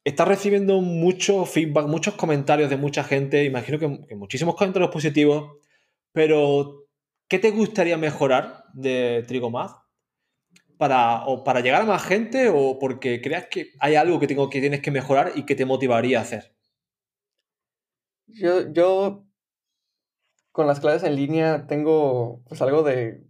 estás 0.04 0.28
recibiendo 0.28 0.80
mucho 0.80 1.44
feedback, 1.46 1.86
muchos 1.86 2.14
comentarios 2.14 2.70
de 2.70 2.76
mucha 2.76 3.02
gente. 3.02 3.44
Imagino 3.44 3.78
que, 3.78 4.14
muchísimos 4.14 4.54
comentarios 4.54 4.90
positivos. 4.92 5.58
Pero, 6.12 6.86
¿qué 7.28 7.40
te 7.40 7.50
gustaría 7.50 7.96
mejorar 7.96 8.64
de 8.72 9.24
Trigomaz? 9.26 9.79
Para, 10.80 11.26
o 11.26 11.44
para 11.44 11.60
llegar 11.60 11.82
a 11.82 11.84
más 11.84 12.02
gente 12.02 12.48
o 12.48 12.78
porque 12.78 13.20
creas 13.20 13.48
que 13.48 13.72
hay 13.80 13.96
algo 13.96 14.18
que, 14.18 14.26
tengo, 14.26 14.48
que 14.48 14.62
tienes 14.62 14.80
que 14.80 14.90
mejorar 14.90 15.32
y 15.34 15.44
que 15.44 15.54
te 15.54 15.66
motivaría 15.66 16.18
a 16.18 16.22
hacer? 16.22 16.56
Yo, 18.26 18.72
yo 18.72 19.26
con 20.52 20.66
las 20.66 20.80
clases 20.80 21.02
en 21.02 21.16
línea 21.16 21.66
tengo 21.66 22.42
pues 22.48 22.62
algo 22.62 22.82
de... 22.82 23.22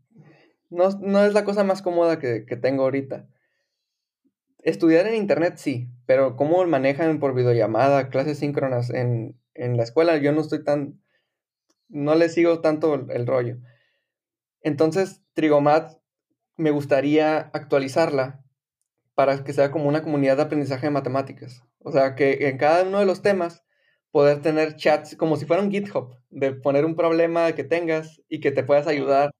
No, 0.68 0.90
no 1.00 1.24
es 1.24 1.34
la 1.34 1.44
cosa 1.44 1.64
más 1.64 1.82
cómoda 1.82 2.20
que, 2.20 2.46
que, 2.46 2.54
tengo 2.54 2.84
ahorita. 2.84 3.26
Estudiar 4.62 5.08
en 5.08 5.16
internet 5.16 5.54
sí, 5.56 5.88
pero 6.06 6.36
cómo 6.36 6.64
manejan 6.66 7.18
por 7.18 7.34
videollamada, 7.34 8.10
clases 8.10 8.38
síncronas 8.38 8.90
en, 8.90 9.36
en 9.54 9.76
la 9.76 9.82
escuela, 9.82 10.18
yo 10.18 10.30
no 10.30 10.40
estoy 10.40 10.62
tan... 10.62 11.02
No 11.88 12.14
le 12.14 12.28
sigo 12.28 12.60
tanto 12.60 12.94
el, 12.94 13.10
el 13.10 13.26
rollo. 13.26 13.56
Entonces, 14.62 15.24
Trigomat 15.34 15.99
me 16.60 16.70
gustaría 16.70 17.50
actualizarla 17.54 18.44
para 19.14 19.42
que 19.42 19.52
sea 19.52 19.70
como 19.70 19.88
una 19.88 20.02
comunidad 20.02 20.36
de 20.36 20.42
aprendizaje 20.42 20.86
de 20.86 20.90
matemáticas. 20.90 21.62
O 21.78 21.90
sea, 21.90 22.14
que 22.14 22.48
en 22.48 22.58
cada 22.58 22.84
uno 22.84 22.98
de 22.98 23.06
los 23.06 23.22
temas 23.22 23.64
poder 24.10 24.42
tener 24.42 24.76
chats 24.76 25.16
como 25.16 25.36
si 25.36 25.46
fuera 25.46 25.62
un 25.62 25.70
GitHub, 25.70 26.16
de 26.28 26.52
poner 26.52 26.84
un 26.84 26.96
problema 26.96 27.52
que 27.52 27.64
tengas 27.64 28.20
y 28.28 28.40
que 28.40 28.50
te 28.50 28.62
puedas 28.62 28.86
ayudar 28.86 29.30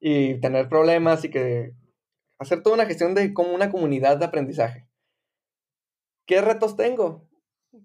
y 0.00 0.40
tener 0.40 0.68
problemas 0.68 1.24
y 1.24 1.30
que 1.30 1.74
hacer 2.38 2.62
toda 2.62 2.74
una 2.74 2.86
gestión 2.86 3.14
de 3.14 3.32
como 3.32 3.54
una 3.54 3.70
comunidad 3.70 4.16
de 4.16 4.24
aprendizaje. 4.24 4.88
¿Qué 6.26 6.40
retos 6.40 6.76
tengo? 6.76 7.28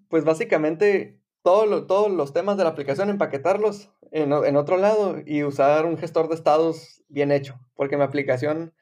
Pues 0.08 0.24
básicamente 0.24 1.20
todos 1.44 2.10
los 2.10 2.32
temas 2.32 2.56
de 2.56 2.64
la 2.64 2.70
aplicación, 2.70 3.10
empaquetarlos 3.10 3.92
en, 4.10 4.32
en, 4.32 4.56
otro 4.56 4.78
lado 4.78 5.18
y 5.26 5.44
usar 5.44 5.84
un 5.84 5.98
gestor 5.98 6.28
de 6.28 6.34
estados 6.34 7.04
bien 7.08 7.30
hecho, 7.30 7.60
porque 7.74 7.98
mi 7.98 8.02
aplicación 8.02 8.72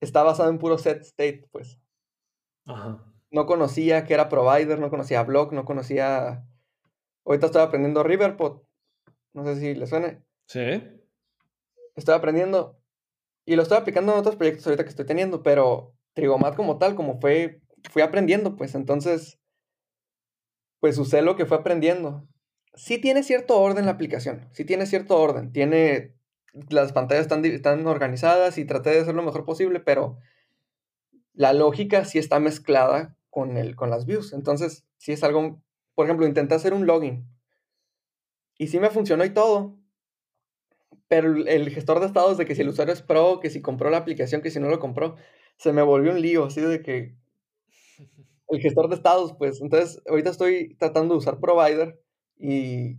está 0.00 0.22
basada 0.22 0.50
en 0.50 0.58
puro 0.58 0.76
set 0.76 1.00
state, 1.00 1.48
pues. 1.50 1.80
Ajá. 2.66 3.02
No 3.30 3.46
conocía 3.46 4.04
que 4.04 4.12
era 4.12 4.28
provider, 4.28 4.78
no 4.78 4.90
conocía 4.90 5.22
blog, 5.22 5.52
no 5.54 5.64
conocía... 5.64 6.44
Ahorita 7.24 7.46
estoy 7.46 7.62
aprendiendo 7.62 8.02
Riverpod. 8.02 8.60
No 9.32 9.44
sé 9.44 9.56
si 9.56 9.74
le 9.74 9.86
suene. 9.86 10.22
Sí. 10.46 10.82
Estoy 11.96 12.14
aprendiendo 12.14 12.78
y 13.46 13.56
lo 13.56 13.62
estoy 13.62 13.78
aplicando 13.78 14.12
en 14.12 14.18
otros 14.18 14.36
proyectos 14.36 14.66
ahorita 14.66 14.84
que 14.84 14.90
estoy 14.90 15.06
teniendo, 15.06 15.42
pero 15.42 15.94
Trigomat 16.12 16.54
como 16.54 16.78
tal, 16.78 16.94
como 16.94 17.20
fue, 17.20 17.62
fui 17.90 18.02
aprendiendo, 18.02 18.56
pues 18.56 18.74
entonces 18.74 19.40
pues 20.82 20.98
usé 20.98 21.22
lo 21.22 21.36
que 21.36 21.46
fue 21.46 21.58
aprendiendo. 21.58 22.26
Sí 22.74 22.98
tiene 22.98 23.22
cierto 23.22 23.60
orden 23.60 23.86
la 23.86 23.92
aplicación, 23.92 24.48
sí 24.50 24.64
tiene 24.64 24.86
cierto 24.86 25.16
orden, 25.16 25.52
tiene, 25.52 26.16
las 26.70 26.92
pantallas 26.92 27.22
están, 27.22 27.44
están 27.44 27.86
organizadas 27.86 28.58
y 28.58 28.64
traté 28.64 28.90
de 28.90 29.00
hacer 29.02 29.14
lo 29.14 29.22
mejor 29.22 29.44
posible, 29.44 29.78
pero 29.78 30.18
la 31.34 31.52
lógica 31.52 32.04
sí 32.04 32.18
está 32.18 32.40
mezclada 32.40 33.16
con, 33.30 33.58
el, 33.58 33.76
con 33.76 33.90
las 33.90 34.06
views, 34.06 34.32
entonces 34.32 34.84
sí 34.98 35.12
es 35.12 35.22
algo 35.22 35.62
por 35.94 36.06
ejemplo, 36.06 36.26
intenté 36.26 36.56
hacer 36.56 36.74
un 36.74 36.84
login. 36.84 37.28
Y 38.58 38.66
sí 38.66 38.80
me 38.80 38.90
funcionó 38.90 39.24
y 39.24 39.30
todo. 39.30 39.78
Pero 41.06 41.46
el 41.46 41.70
gestor 41.70 42.00
de 42.00 42.06
estados 42.06 42.38
de 42.38 42.46
que 42.46 42.54
si 42.54 42.62
el 42.62 42.70
usuario 42.70 42.94
es 42.94 43.02
pro, 43.02 43.38
que 43.40 43.50
si 43.50 43.60
compró 43.60 43.88
la 43.88 43.98
aplicación, 43.98 44.40
que 44.40 44.50
si 44.50 44.58
no 44.58 44.68
lo 44.68 44.80
compró, 44.80 45.16
se 45.58 45.72
me 45.72 45.82
volvió 45.82 46.10
un 46.10 46.22
lío, 46.22 46.46
así 46.46 46.60
de 46.60 46.82
que 46.82 47.14
el 48.52 48.60
gestor 48.60 48.88
de 48.88 48.96
estados, 48.96 49.34
pues, 49.38 49.60
entonces 49.60 50.02
ahorita 50.06 50.30
estoy 50.30 50.76
tratando 50.76 51.14
de 51.14 51.18
usar 51.18 51.40
provider 51.40 51.98
y, 52.38 52.98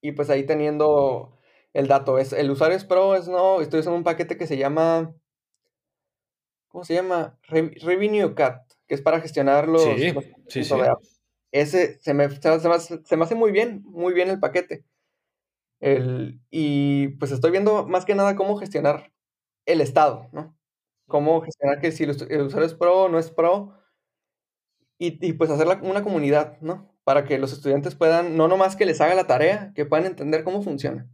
y 0.00 0.12
pues 0.12 0.30
ahí 0.30 0.44
teniendo 0.44 1.38
el 1.72 1.88
dato. 1.88 2.18
Es, 2.18 2.32
el 2.32 2.50
usuario 2.50 2.76
es 2.76 2.84
pro, 2.84 3.14
es 3.14 3.28
no, 3.28 3.60
estoy 3.60 3.80
usando 3.80 3.96
un 3.96 4.04
paquete 4.04 4.36
que 4.36 4.46
se 4.46 4.56
llama, 4.56 5.14
¿cómo 6.68 6.84
se 6.84 6.94
llama? 6.94 7.38
Revenue 7.48 8.34
Cat, 8.34 8.70
que 8.86 8.94
es 8.94 9.02
para 9.02 9.20
gestionar 9.20 9.68
los... 9.68 9.82
Sí, 9.82 10.12
sí, 10.48 10.74
Ese 11.52 11.98
se 12.00 12.14
me, 12.14 12.28
se, 12.30 13.16
me, 13.16 13.24
hace 13.24 13.34
muy 13.34 13.50
bien, 13.50 13.82
muy 13.84 14.14
bien 14.14 14.28
el 14.28 14.40
paquete. 14.40 14.84
El, 15.80 16.40
y 16.50 17.08
pues 17.18 17.30
estoy 17.32 17.50
viendo 17.50 17.86
más 17.86 18.04
que 18.04 18.14
nada 18.14 18.36
cómo 18.36 18.56
gestionar 18.56 19.12
el 19.66 19.80
estado, 19.80 20.28
¿no? 20.32 20.56
Cómo 21.06 21.42
gestionar 21.42 21.80
que 21.80 21.92
si 21.92 22.04
el, 22.04 22.10
usuario 22.10 22.66
es 22.66 22.74
pro 22.74 23.02
o 23.02 23.08
no 23.08 23.18
es 23.18 23.30
pro. 23.30 23.74
Y, 25.04 25.18
y 25.26 25.32
pues 25.34 25.50
hacer 25.50 25.66
una 25.82 26.02
comunidad, 26.02 26.58
¿no? 26.60 26.94
Para 27.04 27.24
que 27.24 27.38
los 27.38 27.52
estudiantes 27.52 27.94
puedan, 27.94 28.36
no 28.36 28.48
nomás 28.48 28.76
que 28.76 28.86
les 28.86 29.00
haga 29.00 29.14
la 29.14 29.26
tarea, 29.26 29.72
que 29.74 29.84
puedan 29.84 30.06
entender 30.06 30.44
cómo 30.44 30.62
funciona. 30.62 31.10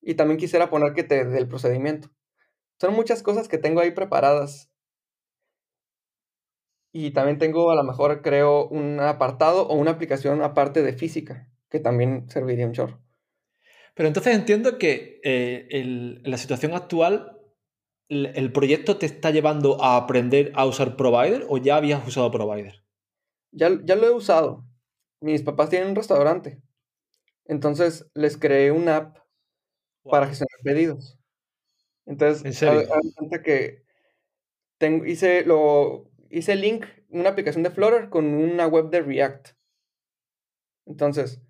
Y 0.00 0.14
también 0.14 0.38
quisiera 0.38 0.68
poner 0.68 0.92
que 0.92 1.04
te 1.04 1.24
dé 1.24 1.38
el 1.38 1.48
procedimiento. 1.48 2.10
Son 2.80 2.94
muchas 2.94 3.22
cosas 3.22 3.48
que 3.48 3.58
tengo 3.58 3.80
ahí 3.80 3.92
preparadas. 3.92 4.70
Y 6.92 7.12
también 7.12 7.38
tengo, 7.38 7.70
a 7.70 7.76
lo 7.76 7.84
mejor, 7.84 8.20
creo, 8.20 8.68
un 8.68 9.00
apartado 9.00 9.66
o 9.68 9.74
una 9.76 9.92
aplicación 9.92 10.42
aparte 10.42 10.82
de 10.82 10.92
física, 10.92 11.48
que 11.70 11.80
también 11.80 12.28
serviría 12.28 12.66
un 12.66 12.72
chorro. 12.72 13.00
Pero 13.94 14.08
entonces 14.08 14.34
entiendo 14.34 14.78
que 14.78 15.20
eh, 15.22 16.20
la 16.24 16.36
situación 16.36 16.74
actual, 16.74 17.38
el, 18.08 18.52
proyecto 18.52 18.96
te 18.96 19.06
está 19.06 19.30
llevando 19.30 19.82
a 19.82 19.96
aprender 19.96 20.52
a 20.54 20.66
usar 20.66 20.96
Provider 20.96 21.46
o 21.48 21.58
ya 21.58 21.76
habías 21.76 22.06
usado 22.06 22.30
Provider? 22.30 22.82
Ya, 23.52 23.70
ya 23.84 23.96
lo 23.96 24.06
he 24.06 24.10
usado. 24.10 24.64
Mis 25.20 25.42
papás 25.42 25.70
tienen 25.70 25.90
un 25.90 25.96
restaurante. 25.96 26.60
Entonces 27.44 28.10
les 28.14 28.36
creé 28.36 28.70
una 28.70 28.96
app 28.96 29.18
para 30.04 30.26
gestionar 30.26 30.58
pedidos. 30.62 31.18
Entonces, 32.06 32.44
¿En 32.44 32.52
serio? 32.52 32.88
cuenta 33.16 33.42
que 33.42 33.84
tengo, 34.78 35.04
hice, 35.04 35.44
lo, 35.44 36.10
hice 36.30 36.56
link, 36.56 36.86
una 37.08 37.30
aplicación 37.30 37.62
de 37.62 37.70
Flutter 37.70 38.08
con 38.08 38.26
una 38.34 38.66
web 38.66 38.90
de 38.90 39.02
React. 39.02 39.50
Entonces, 40.86 41.40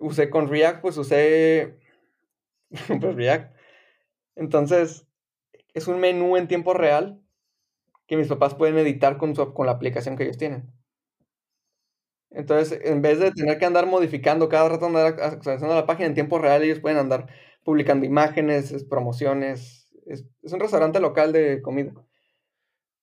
usé 0.00 0.30
con 0.30 0.48
React, 0.48 0.80
pues 0.82 0.96
usé 0.96 1.78
pues 3.00 3.14
React. 3.14 3.54
Entonces, 4.34 5.06
es 5.74 5.86
un 5.86 6.00
menú 6.00 6.36
en 6.36 6.48
tiempo 6.48 6.74
real 6.74 7.22
que 8.06 8.16
mis 8.16 8.28
papás 8.28 8.54
pueden 8.54 8.78
editar 8.78 9.16
con, 9.16 9.34
con 9.34 9.66
la 9.66 9.72
aplicación 9.72 10.16
que 10.16 10.24
ellos 10.24 10.38
tienen. 10.38 10.72
Entonces, 12.34 12.80
en 12.84 13.02
vez 13.02 13.18
de 13.18 13.30
tener 13.32 13.58
que 13.58 13.66
andar 13.66 13.86
modificando 13.86 14.48
cada 14.48 14.68
rato, 14.68 14.86
andar 14.86 15.20
actualizando 15.20 15.74
la 15.74 15.86
página 15.86 16.06
en 16.06 16.14
tiempo 16.14 16.38
real, 16.38 16.62
ellos 16.62 16.80
pueden 16.80 16.98
andar 16.98 17.26
publicando 17.64 18.06
imágenes, 18.06 18.84
promociones. 18.84 19.90
Es, 20.06 20.24
un 20.42 20.60
restaurante 20.60 21.00
local 21.00 21.32
de 21.32 21.60
comida. 21.62 21.92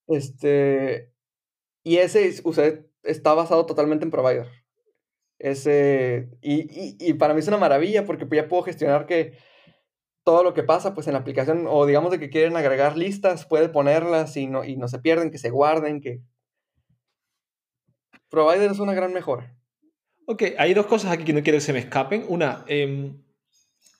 Este, 0.08 1.12
y 1.84 1.98
ese 1.98 2.34
usted 2.44 2.86
está 3.04 3.34
basado 3.34 3.66
totalmente 3.66 4.06
en 4.06 4.12
provider. 4.12 4.48
Ese, 5.38 6.30
y, 6.42 7.14
para 7.14 7.34
mí 7.34 7.40
es 7.40 7.48
una 7.48 7.58
maravilla 7.58 8.06
porque 8.06 8.28
ya 8.30 8.50
puedo 8.50 8.64
gestionar 8.64 9.06
que 9.06 9.38
todo 10.26 10.44
lo 10.44 10.54
que 10.54 10.64
pasa 10.64 10.94
pues 10.94 11.08
en 11.08 11.14
la 11.14 11.20
aplicación 11.20 11.66
o 11.68 11.86
digamos 11.86 12.12
de 12.12 12.20
que 12.20 12.30
quieren 12.30 12.58
agregar 12.58 12.98
listas, 12.98 13.46
puede 13.46 13.70
ponerlas 13.70 14.36
y 14.36 14.48
no, 14.48 14.66
y 14.66 14.76
no 14.76 14.88
se 14.90 15.00
pierden, 15.00 15.32
que 15.32 15.38
se 15.38 15.50
guarden, 15.50 16.02
que... 16.02 16.22
Provider 18.30 18.72
es 18.72 18.80
una 18.80 18.94
gran 18.94 19.14
mejora. 19.14 19.56
Ok, 20.26 20.44
hay 20.58 20.74
dos 20.74 20.86
cosas 20.86 21.12
aquí 21.12 21.24
que 21.24 21.34
no 21.34 21.42
quiero 21.42 21.58
que 21.58 21.62
se 21.62 21.74
me 21.74 21.80
escapen. 21.80 22.26
Una, 22.28 22.64
eh, 22.68 23.12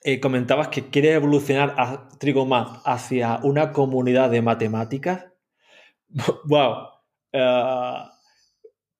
eh, 0.02 0.20
comentabas 0.20 0.68
que 0.68 0.88
quieres 0.88 1.16
evolucionar 1.16 1.74
a 1.76 2.08
Trigomath 2.18 2.82
hacia 2.84 3.40
una 3.42 3.72
comunidad 3.72 4.30
de 4.30 4.40
matemáticas. 4.40 5.26
¡Wow! 6.44 6.88
Eh, 7.32 7.94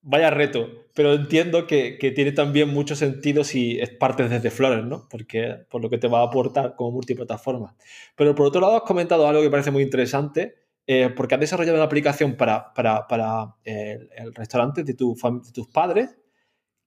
vaya 0.01 0.29
reto, 0.29 0.69
pero 0.93 1.13
entiendo 1.13 1.67
que, 1.67 1.97
tiene 2.15 2.31
también 2.31 2.69
mucho 2.69 2.95
sentido 2.95 3.43
si 3.43 3.79
es 3.79 3.89
parte 3.89 4.27
desde 4.27 4.51
Flores, 4.51 4.83
¿no? 4.83 5.07
Porque 5.09 5.65
por 5.69 5.81
lo 5.81 5.89
que 5.89 5.97
te 5.97 6.07
va 6.07 6.19
a 6.19 6.25
aportar 6.25 6.75
como 6.75 6.91
multiplataforma. 6.91 7.75
Pero 8.15 8.35
por 8.35 8.47
otro 8.47 8.61
lado, 8.61 8.75
has 8.75 8.83
comentado 8.83 9.27
algo 9.27 9.41
que 9.41 9.49
parece 9.49 9.71
muy 9.71 9.83
interesante, 9.83 10.55
eh, 10.91 11.09
porque 11.09 11.35
has 11.35 11.41
desarrollado 11.41 11.77
una 11.77 11.85
aplicación 11.85 12.35
para, 12.35 12.73
para, 12.73 13.55
el, 13.63 14.33
restaurante 14.33 14.83
de, 14.83 14.93
tu 14.93 15.15
de 15.15 15.51
tus 15.51 15.67
padres. 15.67 16.17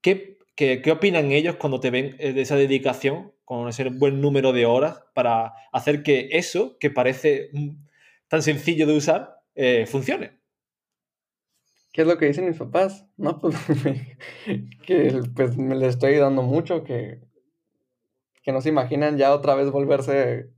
¿Qué, 0.00 0.38
qué, 0.54 0.82
¿Qué 0.82 0.92
opinan 0.92 1.32
ellos 1.32 1.56
cuando 1.56 1.80
te 1.80 1.90
ven 1.90 2.16
de 2.18 2.40
esa 2.40 2.56
dedicación 2.56 3.32
con 3.44 3.68
ese 3.68 3.88
buen 3.90 4.20
número 4.20 4.52
de 4.52 4.66
horas 4.66 5.02
para 5.14 5.54
hacer 5.72 6.02
que 6.02 6.28
eso, 6.32 6.78
que 6.78 6.90
parece 6.90 7.50
tan 8.28 8.42
sencillo 8.42 8.86
de 8.86 8.96
usar, 8.96 9.40
eh, 9.54 9.86
funcione. 9.86 10.40
¿Qué 11.92 12.02
es 12.02 12.08
lo 12.08 12.18
que 12.18 12.26
dicen 12.26 12.46
mis 12.46 12.58
papás? 12.58 13.06
No, 13.16 13.38
pues 13.40 13.56
que 14.86 15.22
pues 15.34 15.56
me 15.56 15.76
les 15.76 15.90
estoy 15.90 16.16
dando 16.16 16.42
mucho, 16.42 16.82
que, 16.82 17.20
que 18.42 18.52
no 18.52 18.60
se 18.60 18.70
imaginan 18.70 19.16
ya 19.16 19.32
otra 19.32 19.54
vez 19.54 19.70
volverse 19.70 20.50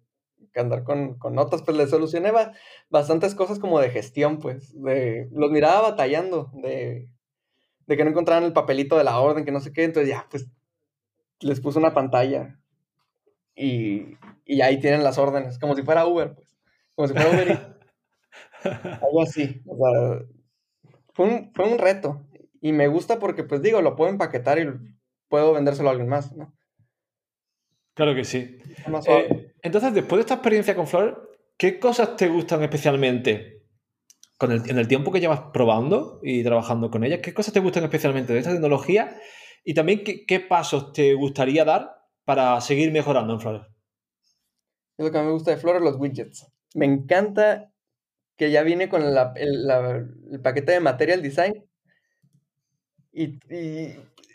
a 0.60 0.62
andar 0.62 0.84
con, 0.84 1.18
notas, 1.32 1.62
pues 1.62 1.76
les 1.76 1.90
solucioné 1.90 2.32
bastantes 2.90 3.34
cosas 3.34 3.58
como 3.58 3.80
de 3.80 3.90
gestión, 3.90 4.38
pues, 4.38 4.80
de, 4.82 5.28
los 5.32 5.50
miraba 5.50 5.82
batallando, 5.90 6.50
de, 6.54 7.08
de 7.86 7.96
que 7.96 8.04
no 8.04 8.10
encontraran 8.10 8.44
el 8.44 8.52
papelito 8.52 8.96
de 8.96 9.04
la 9.04 9.18
orden, 9.18 9.44
que 9.44 9.52
no 9.52 9.60
sé 9.60 9.72
qué, 9.72 9.84
entonces 9.84 10.10
ya, 10.10 10.26
pues, 10.30 10.48
les 11.40 11.60
puse 11.60 11.78
una 11.78 11.94
pantalla 11.94 12.58
y, 13.56 14.18
ahí 14.62 14.78
tienen 14.78 15.02
las 15.02 15.18
órdenes, 15.18 15.58
como 15.58 15.74
si 15.74 15.82
fuera 15.82 16.06
Uber, 16.06 16.34
pues. 16.34 16.56
Como 16.94 17.08
si 17.08 17.14
fuera 17.14 17.30
Uber. 17.30 17.78
algo 19.02 19.22
así. 19.22 19.62
O 19.66 19.76
sea, 19.76 20.26
fue 21.14 21.26
un, 21.26 21.52
fue 21.54 21.72
un 21.72 21.78
reto. 21.78 22.22
Y 22.60 22.72
me 22.72 22.88
gusta 22.88 23.18
porque, 23.18 23.44
pues 23.44 23.62
digo, 23.62 23.80
lo 23.80 23.96
puedo 23.96 24.10
empaquetar 24.10 24.58
y 24.58 24.68
puedo 25.28 25.54
vendérselo 25.54 25.88
a 25.88 25.92
alguien 25.92 26.08
más, 26.08 26.36
¿no? 26.36 26.54
Claro 27.94 28.14
que 28.14 28.24
sí. 28.24 28.58
Eh, 29.06 29.45
entonces, 29.66 29.94
después 29.94 30.18
de 30.18 30.20
esta 30.22 30.34
experiencia 30.34 30.74
con 30.74 30.86
Flor, 30.86 31.36
¿qué 31.56 31.78
cosas 31.78 32.16
te 32.16 32.28
gustan 32.28 32.62
especialmente 32.62 33.64
con 34.38 34.52
el, 34.52 34.68
en 34.68 34.78
el 34.78 34.88
tiempo 34.88 35.12
que 35.12 35.20
llevas 35.20 35.40
probando 35.52 36.20
y 36.22 36.42
trabajando 36.42 36.90
con 36.90 37.04
ella? 37.04 37.20
¿Qué 37.20 37.34
cosas 37.34 37.52
te 37.52 37.60
gustan 37.60 37.84
especialmente 37.84 38.32
de 38.32 38.38
esta 38.40 38.52
tecnología? 38.52 39.18
Y 39.68 39.74
también, 39.74 40.04
¿qué, 40.04 40.40
pasos 40.40 40.92
te 40.92 41.14
gustaría 41.14 41.64
dar 41.64 41.90
para 42.24 42.60
seguir 42.60 42.92
mejorando 42.92 43.34
en 43.34 43.40
Flutter? 43.40 43.66
Es 44.96 45.04
lo 45.04 45.10
que 45.10 45.18
me 45.18 45.32
gusta 45.32 45.50
de 45.50 45.56
Flutter, 45.56 45.82
los 45.82 45.96
widgets. 45.96 46.46
Me 46.74 46.86
encanta 46.86 47.72
que 48.36 48.52
ya 48.52 48.62
viene 48.62 48.88
con 48.88 49.02
el, 49.02 50.40
paquete 50.40 50.70
de 50.70 50.78
Material 50.78 51.20
Design. 51.20 51.68
Y, 53.12 53.40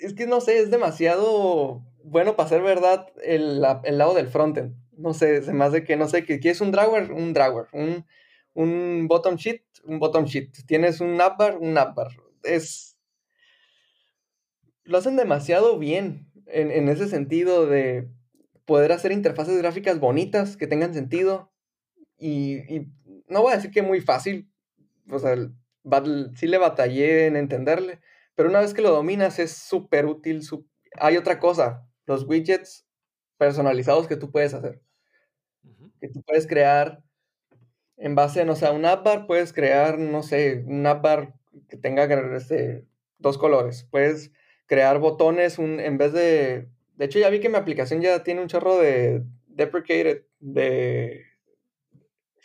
es 0.02 0.14
que 0.18 0.28
no 0.28 0.42
sé, 0.42 0.60
es 0.60 0.70
demasiado 0.70 1.82
bueno 2.04 2.36
para 2.36 2.50
ser 2.50 2.62
verdad 2.62 3.08
el, 3.24 3.62
lado 3.62 4.14
del 4.14 4.28
frontend. 4.28 4.76
No 4.98 5.14
sé, 5.14 5.42
se 5.42 5.54
me 5.54 5.66
hace 5.66 5.84
que, 5.84 5.96
no 5.96 6.08
sé, 6.08 6.26
que 6.26 6.40
quieres 6.40 6.62
un 6.62 6.72
drawer, 6.72 7.12
un 7.12 7.34
drawer. 7.34 7.68
Un, 7.72 8.06
un 8.54 9.08
bottom 9.08 9.36
sheet, 9.36 9.64
un 9.84 10.00
bottom 10.00 10.26
sheet. 10.26 10.52
Tienes 10.66 11.00
un 11.00 11.18
navbar, 11.18 11.58
un 11.58 11.74
navbar. 11.74 12.10
Es. 12.44 12.98
Lo 14.84 14.98
hacen 14.98 15.16
demasiado 15.16 15.78
bien 15.78 16.32
en, 16.48 16.90
ese 16.90 17.08
sentido 17.08 17.66
de 17.66 18.10
poder 18.66 18.92
hacer 18.92 19.12
interfaces 19.12 19.58
gráficas 19.58 20.00
bonitas, 20.00 20.58
que 20.58 20.68
tengan 20.68 20.94
sentido. 20.94 21.52
Y, 22.18 22.60
no 23.28 23.42
voy 23.42 23.54
a 23.54 23.56
decir 23.56 23.72
que 23.72 23.82
muy 23.82 24.02
fácil, 24.02 24.52
o 25.10 25.18
sea, 25.20 25.36
sí 26.36 26.48
le 26.48 26.58
batallé 26.58 27.28
en 27.28 27.36
entenderle, 27.36 28.02
pero 28.36 28.50
una 28.50 28.60
vez 28.60 28.74
que 28.74 28.82
lo 28.82 28.92
dominas 28.92 29.40
es 29.40 29.52
súper 29.52 30.06
útil. 30.06 30.42
Hay 31.00 31.18
otra 31.18 31.40
cosa, 31.40 31.88
los 32.06 32.26
widgets 32.28 32.86
personalizados 33.42 34.08
que 34.08 34.18
tú 34.18 34.30
puedes 34.30 34.54
hacer. 34.54 34.84
Que 36.00 36.10
tú 36.10 36.22
puedes 36.22 36.46
crear 36.46 37.02
en 37.98 38.14
base, 38.14 38.46
no 38.46 38.56
sé, 38.56 38.68
a 38.68 38.72
un 38.72 38.86
appbar, 38.86 39.26
puedes 39.26 39.52
crear, 39.52 39.98
no 39.98 40.22
sé, 40.22 40.64
un 40.68 40.86
appbar 40.86 41.34
que 41.68 41.76
tenga 41.76 42.04
este, 42.36 42.86
dos 43.18 43.40
colores. 43.40 43.88
Puedes 43.90 44.32
crear 44.68 45.00
botones 45.00 45.58
un, 45.58 45.80
en 45.80 45.98
vez 45.98 46.14
de... 46.14 46.70
De 46.98 47.06
hecho, 47.06 47.18
ya 47.18 47.32
vi 47.32 47.40
que 47.40 47.50
mi 47.50 47.56
aplicación 47.56 48.00
ya 48.02 48.22
tiene 48.22 48.42
un 48.42 48.48
chorro 48.48 48.78
de 48.78 49.24
deprecated, 49.48 50.28
de 50.40 51.26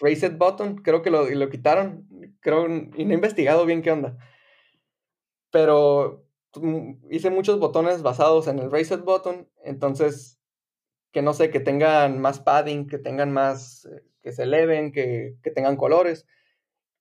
reset 0.00 0.38
button. 0.38 0.76
Creo 0.76 1.02
que 1.02 1.10
lo, 1.10 1.50
quitaron. 1.50 2.08
Creo, 2.40 2.66
y 2.68 3.04
no 3.04 3.10
he 3.10 3.16
investigado 3.16 3.66
bien 3.66 3.82
qué 3.82 3.92
onda. 3.92 4.16
Pero 5.50 6.26
hice 7.10 7.28
muchos 7.28 7.58
botones 7.58 8.00
basados 8.00 8.48
en 8.48 8.60
el 8.60 8.70
Reset 8.70 9.04
Button, 9.04 9.46
entonces, 9.62 10.35
que 11.16 11.22
no 11.22 11.32
sé, 11.32 11.48
que 11.48 11.60
tengan 11.60 12.18
más 12.18 12.40
padding, 12.40 12.86
que 12.86 12.98
tengan 12.98 13.32
más, 13.32 13.86
eh, 13.86 14.04
que 14.20 14.32
se 14.32 14.42
eleven, 14.42 14.92
que, 14.92 15.38
tengan 15.54 15.76
colores. 15.76 16.26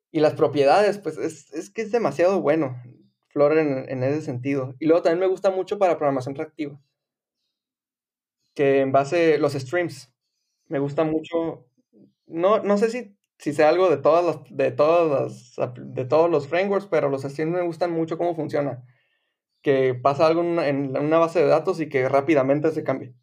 Y 0.09 0.21
las 0.21 0.35
propiedades, 0.35 0.99
pues 0.99 1.17
es, 1.17 1.69
que 1.69 1.81
es 1.81 1.91
demasiado 1.91 2.39
bueno 2.39 2.81
Flutter 3.27 3.57
en, 3.57 3.89
en, 3.89 4.03
ese 4.03 4.21
sentido. 4.21 4.73
Y 4.79 4.85
luego 4.85 5.01
también 5.01 5.19
me 5.19 5.27
gusta 5.27 5.51
mucho 5.51 5.77
para 5.77 5.97
programación 5.97 6.33
reactiva. 6.33 6.79
Que 8.53 8.79
en 8.79 8.93
base, 8.93 9.37
los 9.37 9.51
streams, 9.51 10.13
me 10.69 10.79
gusta 10.79 11.03
mucho. 11.03 11.67
No, 12.25 12.63
no 12.63 12.77
sé 12.77 12.91
si, 12.91 13.17
si 13.37 13.51
sea 13.51 13.67
algo 13.67 13.89
de 13.89 13.97
todas 13.97 14.23
las, 14.23 14.37
de 14.49 14.71
todas 14.71 15.55
de 15.75 16.05
todos 16.05 16.31
los 16.31 16.47
frameworks, 16.47 16.87
pero 16.87 17.09
los 17.09 17.23
streams 17.23 17.51
me 17.51 17.63
gustan 17.63 17.91
mucho 17.91 18.17
cómo 18.17 18.33
funciona. 18.33 18.81
Que 19.61 19.93
pasa 19.93 20.25
algo 20.25 20.41
en 20.41 20.95
una, 20.95 21.17
base 21.17 21.41
de 21.41 21.47
datos 21.47 21.81
y 21.81 21.89
que 21.89 22.07
rápidamente 22.07 22.71
se 22.71 22.85
cambie. 22.85 23.13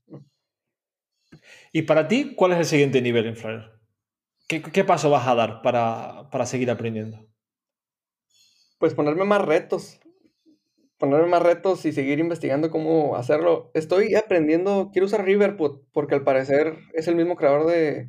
¿Y 1.73 1.83
para 1.83 2.09
ti, 2.09 2.35
cuál 2.35 2.53
es 2.53 2.59
el 2.59 2.65
siguiente 2.65 3.03
nivel 3.03 3.27
en 3.27 3.37
Flutter? 3.37 3.73
¿Qué, 4.49 4.85
paso 4.85 5.09
vas 5.09 5.27
a 5.27 5.35
dar 5.35 5.62
para, 5.62 6.29
para 6.31 6.45
seguir 6.45 6.71
aprendiendo? 6.71 7.27
Pues 8.79 8.95
ponerme 8.95 9.25
más 9.25 9.43
retos 9.43 10.01
ponerme 11.03 11.27
más 11.27 11.43
retos 11.43 11.85
y 11.85 11.91
seguir 11.91 12.21
investigando 12.21 12.71
cómo 12.71 13.17
hacerlo. 13.17 13.73
Estoy 13.75 14.15
aprendiendo, 14.15 14.91
quiero 14.93 15.07
usar 15.07 15.25
Riverpod 15.25 15.81
porque 15.91 16.15
al 16.15 16.23
parecer 16.23 16.77
es 16.95 17.09
el 17.09 17.17
mismo 17.17 17.35
creador 17.35 17.67
de, 17.67 18.09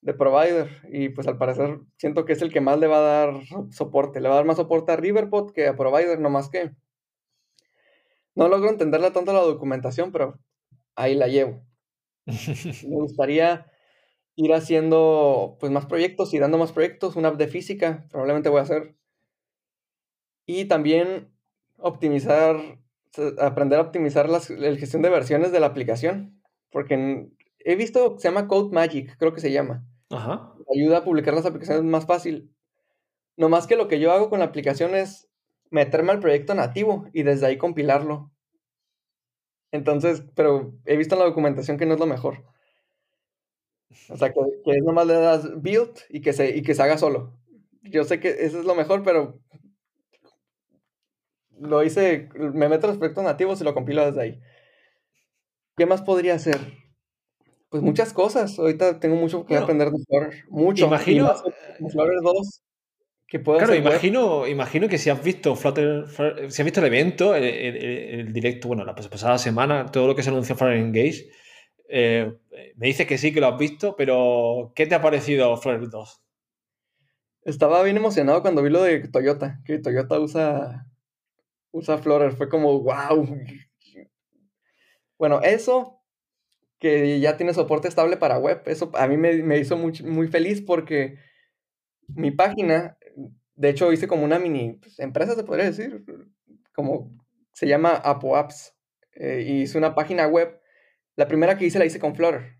de 0.00 0.14
Provider 0.14 0.66
y 0.90 1.10
pues 1.10 1.26
al 1.28 1.36
parecer 1.36 1.80
siento 1.98 2.24
que 2.24 2.32
es 2.32 2.40
el 2.40 2.50
que 2.50 2.62
más 2.62 2.78
le 2.78 2.86
va 2.86 2.96
a 2.96 3.00
dar 3.26 3.34
soporte. 3.70 4.22
Le 4.22 4.28
va 4.30 4.36
a 4.36 4.38
dar 4.38 4.46
más 4.46 4.56
soporte 4.56 4.92
a 4.92 4.96
Riverpod 4.96 5.52
que 5.52 5.66
a 5.68 5.76
Provider, 5.76 6.18
no 6.20 6.30
más 6.30 6.48
que. 6.48 6.70
No 8.34 8.48
logro 8.48 8.70
entenderle 8.70 9.10
tanto 9.10 9.34
la 9.34 9.40
documentación, 9.40 10.10
pero 10.10 10.38
ahí 10.96 11.14
la 11.14 11.28
llevo. 11.28 11.62
Me 12.88 12.96
gustaría 12.96 13.66
ir 14.36 14.52
haciendo 14.54 15.56
pues 15.60 15.72
más 15.72 15.86
proyectos 15.86 16.32
y 16.34 16.38
dando 16.38 16.58
más 16.58 16.72
proyectos, 16.72 17.16
una 17.16 17.28
app 17.28 17.36
de 17.36 17.48
física, 17.48 18.06
probablemente 18.10 18.48
voy 18.48 18.60
a 18.60 18.62
hacer. 18.62 18.96
Y 20.46 20.64
también 20.66 21.32
optimizar, 21.78 22.78
aprender 23.38 23.78
a 23.78 23.82
optimizar 23.82 24.28
la 24.28 24.40
gestión 24.40 25.02
de 25.02 25.10
versiones 25.10 25.52
de 25.52 25.60
la 25.60 25.66
aplicación. 25.66 26.42
Porque 26.70 27.28
he 27.60 27.76
visto, 27.76 28.18
se 28.18 28.28
llama 28.28 28.48
Code 28.48 28.72
Magic, 28.72 29.16
creo 29.18 29.32
que 29.34 29.40
se 29.40 29.52
llama. 29.52 29.86
Ajá. 30.10 30.54
Ayuda 30.74 30.98
a 30.98 31.04
publicar 31.04 31.34
las 31.34 31.46
aplicaciones 31.46 31.84
más 31.84 32.06
fácil. 32.06 32.54
No 33.36 33.48
más 33.48 33.66
que 33.66 33.76
lo 33.76 33.88
que 33.88 34.00
yo 34.00 34.12
hago 34.12 34.30
con 34.30 34.40
la 34.40 34.46
aplicación 34.46 34.94
es 34.94 35.28
meterme 35.70 36.12
al 36.12 36.20
proyecto 36.20 36.54
nativo 36.54 37.06
y 37.12 37.22
desde 37.22 37.46
ahí 37.46 37.58
compilarlo. 37.58 38.31
Entonces, 39.72 40.22
pero 40.34 40.74
he 40.84 40.96
visto 40.96 41.14
en 41.14 41.20
la 41.20 41.26
documentación 41.26 41.78
que 41.78 41.86
no 41.86 41.94
es 41.94 42.00
lo 42.00 42.06
mejor. 42.06 42.44
O 44.08 44.16
sea, 44.16 44.32
que, 44.32 44.40
que 44.64 44.70
es 44.72 44.82
nomás 44.84 45.06
le 45.06 45.14
das 45.14 45.62
build 45.62 45.98
y 46.08 46.20
que, 46.20 46.32
se, 46.32 46.56
y 46.56 46.62
que 46.62 46.74
se 46.74 46.82
haga 46.82 46.98
solo. 46.98 47.38
Yo 47.82 48.04
sé 48.04 48.20
que 48.20 48.28
eso 48.28 48.60
es 48.60 48.64
lo 48.64 48.74
mejor, 48.74 49.02
pero 49.02 49.40
lo 51.58 51.82
hice, 51.82 52.28
me 52.34 52.68
meto 52.68 52.86
los 52.86 52.98
proyectos 52.98 53.24
nativos 53.24 53.60
y 53.60 53.64
lo 53.64 53.74
compilo 53.74 54.04
desde 54.04 54.20
ahí. 54.20 54.40
¿Qué 55.76 55.86
más 55.86 56.02
podría 56.02 56.34
hacer? 56.34 56.58
Pues 57.70 57.82
muchas 57.82 58.12
cosas. 58.12 58.58
Ahorita 58.58 59.00
tengo 59.00 59.16
mucho 59.16 59.46
que 59.46 59.56
aprender 59.56 59.90
de 59.90 59.98
Flutter. 60.04 60.44
Mucho. 60.48 60.86
Imagino. 60.86 61.32
Flutter 61.78 62.20
2. 62.22 62.62
Que 63.32 63.38
puedo 63.40 63.56
claro, 63.56 63.74
imagino, 63.74 64.46
imagino 64.46 64.88
que 64.90 64.98
si 64.98 65.08
has 65.08 65.24
visto 65.24 65.56
Flutter, 65.56 66.04
si 66.50 66.60
has 66.60 66.64
visto 66.66 66.80
el 66.80 66.86
evento, 66.86 67.34
el, 67.34 68.30
directo, 68.30 68.68
bueno, 68.68 68.84
la 68.84 68.94
pasada 68.94 69.38
semana, 69.38 69.86
todo 69.86 70.06
lo 70.06 70.14
que 70.14 70.22
se 70.22 70.28
anunció 70.28 70.54
Flutter 70.54 70.76
Engage, 70.76 71.30
eh, 71.88 72.30
me 72.76 72.88
dice 72.88 73.06
que 73.06 73.16
sí, 73.16 73.32
que 73.32 73.40
lo 73.40 73.46
has 73.46 73.58
visto, 73.58 73.96
pero 73.96 74.74
¿qué 74.74 74.86
te 74.86 74.94
ha 74.94 75.00
parecido 75.00 75.56
Flutter 75.56 75.88
2? 75.88 76.22
Estaba 77.44 77.82
bien 77.82 77.96
emocionado 77.96 78.42
cuando 78.42 78.62
vi 78.62 78.68
lo 78.68 78.82
de 78.82 79.08
Toyota, 79.08 79.62
que 79.64 79.78
Toyota 79.78 80.20
usa 80.20 80.92
usa 81.70 81.96
Flutter. 81.96 82.32
Fue 82.32 82.50
como, 82.50 82.80
wow. 82.80 83.26
Bueno, 85.16 85.40
eso 85.40 86.02
que 86.78 87.18
ya 87.18 87.38
tiene 87.38 87.54
soporte 87.54 87.88
estable 87.88 88.18
para 88.18 88.38
web, 88.38 88.60
eso 88.66 88.90
a 88.92 89.06
mí 89.06 89.16
me, 89.16 89.58
hizo 89.58 89.78
muy, 89.78 89.92
muy, 90.02 90.28
feliz 90.28 90.60
porque 90.60 91.16
mi 92.08 92.32
página, 92.32 92.98
de 93.54 93.68
hecho 93.68 93.92
hice 93.92 94.08
como 94.08 94.24
una 94.24 94.38
mini 94.38 94.74
pues, 94.74 94.98
empresa, 94.98 95.34
se 95.34 95.44
podría 95.44 95.66
decir, 95.66 96.04
como 96.74 97.10
se 97.52 97.66
llama 97.66 97.90
Apo 97.90 98.36
Apps. 98.36 98.74
Eh, 99.14 99.44
y 99.46 99.62
hice 99.62 99.78
una 99.78 99.94
página 99.94 100.26
web. 100.26 100.60
La 101.16 101.28
primera 101.28 101.58
que 101.58 101.66
hice 101.66 101.78
la 101.78 101.84
hice 101.84 102.00
con 102.00 102.14
Flutter, 102.14 102.58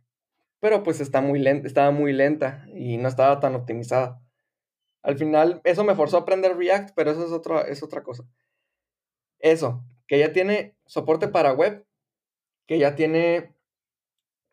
pero 0.61 0.83
pues 0.83 1.01
está 1.01 1.21
muy 1.21 1.39
lenta, 1.39 1.67
estaba 1.67 1.91
muy 1.91 2.13
lenta 2.13 2.67
y 2.75 2.99
no 2.99 3.09
estaba 3.09 3.41
tan 3.41 3.55
optimizada. 3.55 4.23
Al 5.03 5.17
final, 5.17 5.61
eso 5.65 5.85
me 5.85 5.95
forzó 5.95 6.19
a 6.19 6.21
aprender 6.21 6.57
React, 6.57 6.91
pero 6.95 7.11
eso 7.11 7.25
es 7.25 7.33
otra, 7.33 7.63
es 7.63 7.83
otra 7.83 8.03
cosa. 8.03 8.25
Eso, 9.41 9.85
que 10.07 10.19
ya 10.19 10.33
tiene 10.33 10.77
soporte 10.87 11.29
para 11.29 11.53
web, 11.53 11.85
que 12.67 12.79
ya 12.79 12.95
tiene 12.95 13.55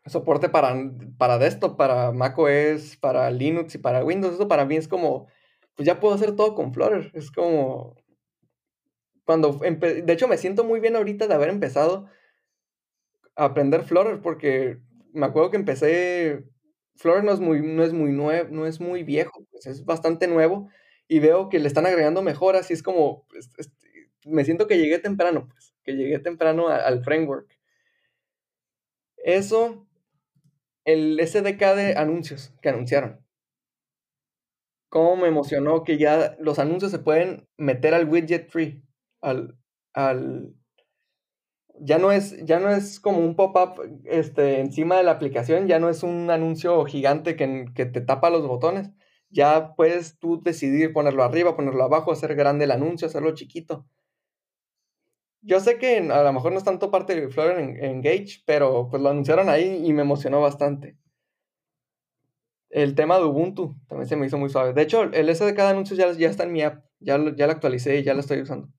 soporte 0.05 0.49
para, 0.49 0.75
para 1.17 1.37
desktop, 1.37 1.77
para 1.77 2.11
macOS, 2.11 2.97
para 2.97 3.29
Linux 3.29 3.75
y 3.75 3.77
para 3.77 4.03
Windows. 4.03 4.33
Eso 4.33 4.47
para 4.47 4.65
mí 4.65 4.77
es 4.77 4.87
como, 4.87 5.27
pues 5.79 5.87
ya 5.87 6.01
puedo 6.01 6.13
hacer 6.13 6.35
todo 6.35 6.55
con 6.55 6.73
Flutter. 6.73 7.09
Es 7.13 7.31
como, 7.31 7.95
cuando, 9.23 9.53
de 9.53 10.11
hecho 10.11 10.27
me 10.27 10.37
siento 10.37 10.65
muy 10.65 10.81
bien 10.81 10.97
ahorita 10.97 11.25
de 11.25 11.33
haber 11.33 11.47
empezado 11.47 12.09
a 13.37 13.45
aprender 13.45 13.83
Flutter 13.83 14.19
porque 14.21 14.79
me 15.13 15.25
acuerdo 15.25 15.51
que 15.51 15.55
empecé, 15.55 16.43
Flutter 16.97 17.23
no 17.23 17.31
es 17.31 17.39
muy, 17.39 17.61
no 17.61 17.81
es 17.85 17.93
muy 17.93 18.11
nuevo, 18.11 18.49
no 18.51 18.65
es 18.65 18.81
muy 18.81 19.03
viejo, 19.03 19.45
pues 19.51 19.67
es 19.67 19.85
bastante 19.85 20.27
nuevo 20.27 20.67
y 21.07 21.19
veo 21.19 21.47
que 21.47 21.59
le 21.59 21.69
están 21.69 21.85
agregando 21.85 22.21
mejoras 22.23 22.69
y 22.71 22.73
es 22.73 22.83
como, 22.83 23.25
me 24.25 24.43
siento 24.43 24.67
que 24.67 24.79
llegué 24.79 24.99
temprano, 24.99 25.47
pues, 25.47 25.73
que 25.85 25.93
llegué 25.93 26.19
temprano 26.19 26.67
al 26.67 27.05
framework. 27.05 27.57
Eso, 29.23 29.87
el 30.83 31.17
SDK 31.21 31.75
de 31.77 31.93
anuncios 31.95 32.51
que 32.61 32.67
anunciaron. 32.67 33.28
Cómo 34.89 35.15
me 35.15 35.27
emocionó 35.27 35.83
que 35.83 35.97
ya 35.97 36.35
los 36.39 36.59
anuncios 36.59 36.91
se 36.91 36.99
pueden 36.99 37.47
meter 37.57 37.93
al 37.93 38.09
widget 38.09 38.49
tree, 38.49 38.83
al, 39.21 39.57
al 39.93 40.53
ya 41.81 41.97
no 41.97 42.11
es, 42.11 42.35
ya 42.45 42.59
no 42.59 42.69
es 42.69 42.99
como 42.99 43.19
un 43.19 43.35
pop-up 43.35 43.81
este, 44.05 44.59
encima 44.59 44.97
de 44.97 45.03
la 45.03 45.11
aplicación, 45.11 45.67
ya 45.67 45.79
no 45.79 45.89
es 45.89 46.03
un 46.03 46.29
anuncio 46.29 46.83
gigante 46.85 47.35
que, 47.35 47.65
que, 47.75 47.85
te 47.85 48.01
tapa 48.01 48.29
los 48.29 48.47
botones. 48.47 48.91
Ya 49.29 49.75
puedes 49.75 50.17
tú 50.19 50.41
decidir 50.41 50.91
ponerlo 50.93 51.23
arriba, 51.23 51.55
ponerlo 51.55 51.83
abajo, 51.83 52.11
hacer 52.11 52.35
grande 52.35 52.65
el 52.65 52.71
anuncio, 52.71 53.07
hacerlo 53.07 53.33
chiquito. 53.35 53.85
Yo 55.41 55.59
sé 55.59 55.77
que 55.77 55.97
a 55.99 56.23
lo 56.23 56.33
mejor 56.33 56.51
no 56.51 56.57
es 56.57 56.63
tanto 56.65 56.91
parte 56.91 57.15
de 57.15 57.29
Flutter 57.29 57.59
en, 57.59 57.83
Engage, 57.83 58.43
pero 58.45 58.89
pues 58.89 59.01
lo 59.01 59.09
anunciaron 59.09 59.49
ahí 59.49 59.83
y 59.85 59.93
me 59.93 60.01
emocionó 60.01 60.41
bastante. 60.41 60.97
El 62.69 62.95
tema 62.95 63.17
de 63.17 63.25
Ubuntu 63.25 63.75
también 63.87 64.07
se 64.07 64.15
me 64.15 64.27
hizo 64.27 64.37
muy 64.37 64.49
suave. 64.49 64.73
De 64.73 64.81
hecho, 64.81 65.03
el 65.03 65.35
SDK 65.35 65.55
de 65.55 65.61
anuncios 65.63 65.97
ya, 65.97 66.11
ya 66.11 66.29
está 66.29 66.43
en 66.43 66.51
mi 66.51 66.61
app. 66.61 66.85
Ya, 66.99 67.17
ya 67.35 67.47
lo 67.47 67.51
actualicé 67.53 67.99
y 67.99 68.03
ya 68.03 68.13
lo 68.13 68.19
estoy 68.19 68.41
usando. 68.41 68.69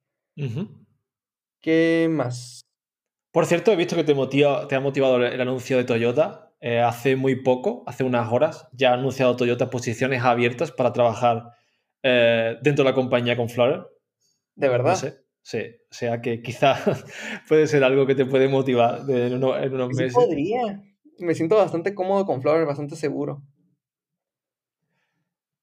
¿Qué 1.61 2.09
más? 2.11 2.61
Por 3.33 3.47
cierto, 3.47 3.73
he 3.73 3.77
visto 3.77 3.97
que 3.97 4.05
te, 4.05 4.15
motiva, 4.15 4.67
te 4.69 4.75
ha 4.75 4.81
motivado 4.81 5.25
el 5.25 5.41
anuncio 5.41 5.77
de 5.77 5.85
Toyota. 5.85 6.51
Eh, 6.61 6.81
hace 6.81 7.17
muy 7.17 7.37
poco, 7.37 7.85
hace 7.87 8.05
unas 8.05 8.31
horas, 8.31 8.69
ya 8.73 8.91
ha 8.91 8.95
anunciado 8.95 9.35
Toyota 9.35 9.71
posiciones 9.71 10.23
abiertas 10.23 10.71
para 10.71 10.93
trabajar 10.93 11.53
eh, 12.03 12.59
dentro 12.61 12.85
de 12.85 12.91
la 12.91 12.95
compañía 12.95 13.37
con 13.37 13.49
Flutter. 13.49 13.87
¿De 14.57 14.69
verdad? 14.69 15.15
Sí, 15.43 15.59
o 15.59 15.95
sea 15.95 16.21
que 16.21 16.43
quizá 16.43 16.77
puede 17.49 17.67
ser 17.67 17.83
algo 17.83 18.07
que 18.07 18.15
te 18.15 18.27
puede 18.27 18.49
motivar 18.49 19.09
en, 19.09 19.43
unos 19.43 19.89
meses. 19.95 20.13
podría. 20.13 20.83
Me 21.19 21.35
siento 21.35 21.57
bastante 21.57 21.95
cómodo 21.95 22.27
con 22.27 22.43
Flutter, 22.43 22.67
bastante 22.67 22.95
seguro. 22.95 23.43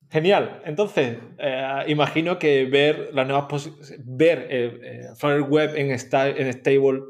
Genial. 0.10 0.62
Entonces, 0.66 1.18
eh, 1.38 1.84
imagino 1.88 2.40
que 2.40 2.66
ver 2.66 3.10
las 3.14 3.28
nuevas 3.28 3.70
ver 4.06 4.48
eh, 4.50 4.80
eh, 4.82 5.08
Flutter 5.18 5.42
Web 5.42 5.76
en, 5.76 5.92
en 5.92 6.54
Stable, 6.54 7.02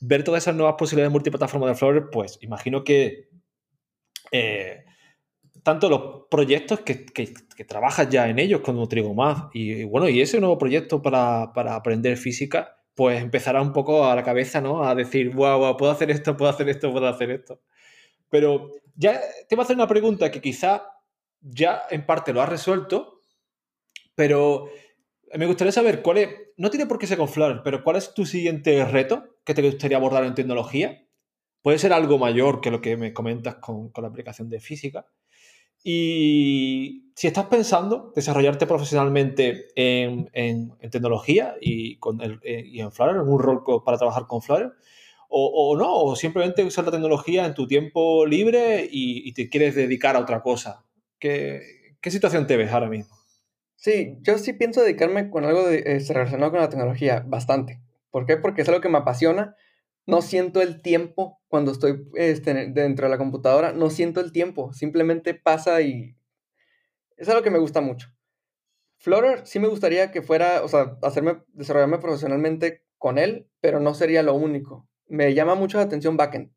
ver 0.00 0.22
todas 0.22 0.44
esas 0.44 0.54
nuevas 0.54 0.76
posibilidades 0.78 1.10
de 1.10 1.14
multiplataforma 1.14 1.66
de 1.66 1.74
Flutter, 1.74 2.04
pues 2.12 2.38
imagino 2.42 2.84
que 2.84 3.28
tanto 5.62 5.88
los 5.88 6.26
proyectos 6.30 6.80
que, 6.80 7.06
trabajas 7.66 8.08
ya 8.08 8.28
en 8.28 8.38
ellos 8.38 8.60
como 8.60 8.86
Trigomath 8.88 9.54
y, 9.54 9.72
y, 9.72 9.84
bueno, 9.84 10.08
y 10.08 10.20
ese 10.20 10.38
nuevo 10.38 10.58
proyecto 10.58 11.02
para, 11.02 11.44
aprender 11.74 12.16
física, 12.16 12.76
pues 12.94 13.20
empezará 13.20 13.62
un 13.62 13.72
poco 13.72 14.06
a 14.06 14.14
la 14.14 14.22
cabeza, 14.22 14.60
¿no? 14.60 14.84
A 14.84 14.94
decir, 14.94 15.30
wow, 15.34 15.76
puedo 15.76 15.90
hacer 15.90 16.10
esto, 16.10 16.36
puedo 16.36 16.50
hacer 16.50 16.68
esto, 16.68 16.92
puedo 16.92 17.08
hacer 17.08 17.30
esto. 17.30 17.60
Pero 18.28 18.70
ya 18.94 19.20
te 19.48 19.56
voy 19.56 19.62
a 19.62 19.64
hacer 19.64 19.76
una 19.76 19.88
pregunta 19.88 20.30
que 20.30 20.40
quizá 20.40 20.93
ya 21.44 21.82
en 21.90 22.06
parte 22.06 22.32
lo 22.32 22.42
has 22.42 22.48
resuelto, 22.48 23.20
pero 24.14 24.68
me 25.34 25.46
gustaría 25.46 25.72
saber 25.72 26.02
cuál 26.02 26.18
es, 26.18 26.28
no 26.56 26.70
tiene 26.70 26.86
por 26.86 26.98
qué 26.98 27.06
ser 27.06 27.18
con 27.18 27.28
Flutter, 27.28 27.60
pero 27.62 27.84
cuál 27.84 27.96
es 27.96 28.14
tu 28.14 28.26
siguiente 28.26 28.84
reto 28.84 29.36
que 29.44 29.54
te 29.54 29.62
gustaría 29.62 29.96
abordar 29.96 30.24
en 30.24 30.34
tecnología. 30.34 31.06
Puede 31.62 31.78
ser 31.78 31.92
algo 31.92 32.18
mayor 32.18 32.60
que 32.60 32.70
lo 32.70 32.80
que 32.80 32.96
me 32.96 33.12
comentas 33.12 33.56
con, 33.56 33.90
la 33.96 34.08
aplicación 34.08 34.48
de 34.48 34.60
física. 34.60 35.06
Y 35.82 37.10
si 37.14 37.26
estás 37.26 37.46
pensando 37.46 38.12
desarrollarte 38.14 38.66
profesionalmente 38.66 39.66
en, 39.74 40.72
tecnología 40.90 41.56
y, 41.60 41.98
con 41.98 42.20
el, 42.22 42.40
eh, 42.42 42.64
y 42.66 42.80
en 42.80 42.90
Flutter, 42.90 43.16
en 43.16 43.28
un 43.28 43.38
rol 43.38 43.62
para 43.84 43.98
trabajar 43.98 44.26
con 44.26 44.40
Flutter, 44.40 44.72
o, 45.36 45.76
no, 45.76 45.92
o 45.92 46.14
simplemente 46.14 46.62
usar 46.62 46.84
la 46.84 46.92
tecnología 46.92 47.44
en 47.44 47.54
tu 47.54 47.66
tiempo 47.66 48.24
libre 48.24 48.88
y, 48.90 49.32
te 49.32 49.48
quieres 49.48 49.74
dedicar 49.74 50.14
a 50.14 50.20
otra 50.20 50.42
cosa. 50.42 50.84
¿Qué, 51.18 51.96
¿Qué, 52.00 52.10
situación 52.10 52.46
te 52.46 52.56
ves 52.56 52.72
ahora 52.72 52.88
mismo? 52.88 53.16
Sí, 53.76 54.18
yo 54.22 54.38
sí 54.38 54.52
pienso 54.52 54.82
dedicarme 54.82 55.30
con 55.30 55.44
algo 55.44 55.66
de, 55.66 55.82
este, 55.86 56.14
relacionado 56.14 56.50
con 56.50 56.60
la 56.60 56.68
tecnología, 56.68 57.24
bastante. 57.26 57.80
¿Por 58.10 58.26
qué? 58.26 58.36
Porque 58.36 58.62
es 58.62 58.68
algo 58.68 58.80
que 58.80 58.88
me 58.88 58.98
apasiona. 58.98 59.56
No 60.06 60.22
siento 60.22 60.60
el 60.60 60.82
tiempo 60.82 61.40
cuando 61.48 61.72
estoy 61.72 62.06
este, 62.14 62.52
dentro 62.70 63.06
de 63.06 63.10
la 63.10 63.18
computadora, 63.18 63.72
no 63.72 63.90
siento 63.90 64.20
el 64.20 64.32
tiempo, 64.32 64.72
simplemente 64.72 65.34
pasa 65.34 65.80
y 65.80 66.16
es 67.16 67.28
algo 67.28 67.42
que 67.42 67.50
me 67.50 67.58
gusta 67.58 67.80
mucho. 67.80 68.08
Flutter 68.98 69.46
sí 69.46 69.58
me 69.58 69.68
gustaría 69.68 70.10
que 70.10 70.20
fuera, 70.22 70.62
o 70.62 70.68
sea, 70.68 70.98
hacerme, 71.02 71.42
desarrollarme 71.48 71.98
profesionalmente 71.98 72.84
con 72.98 73.18
él, 73.18 73.48
pero 73.60 73.80
no 73.80 73.94
sería 73.94 74.22
lo 74.22 74.34
único 74.34 74.88
me 75.08 75.34
llama 75.34 75.54
mucho 75.54 75.78
la 75.78 75.84
atención 75.84 76.16
backend. 76.16 76.50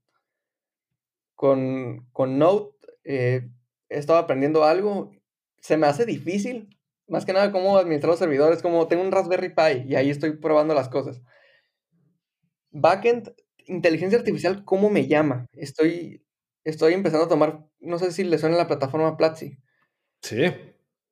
Con, 1.36 2.08
con 2.12 2.40
Node 2.40 2.72
eh, 3.04 3.50
he 3.90 3.98
estado 3.98 4.20
aprendiendo 4.20 4.64
algo. 4.64 5.12
Se 5.60 5.78
me 5.78 5.88
hace 5.88 6.06
difícil, 6.06 6.70
más 7.08 7.26
que 7.26 7.34
nada 7.34 7.52
cómo 7.52 7.78
administrar 7.78 8.12
los 8.12 8.20
servidores, 8.20 8.62
como 8.62 8.88
tengo 8.88 9.04
un 9.04 9.12
Raspberry 9.12 9.50
Pi 9.50 9.90
y 9.90 9.96
ahí 9.96 10.10
estoy 10.10 10.38
probando 10.38 10.74
las 10.74 10.90
cosas. 10.90 11.22
Backend, 12.72 13.34
inteligencia 13.66 14.20
artificial, 14.20 14.64
¿cómo 14.66 14.90
me 14.90 15.08
llama? 15.08 15.48
Estoy, 15.54 16.26
estoy 16.64 16.94
empezando 16.94 17.26
a 17.26 17.30
tomar, 17.30 17.66
no 17.80 17.98
sé 18.00 18.12
si 18.12 18.24
le 18.24 18.38
suena 18.38 18.58
la 18.58 18.68
plataforma 18.68 19.18
Platzi. 19.18 19.58
Sí. 20.22 20.46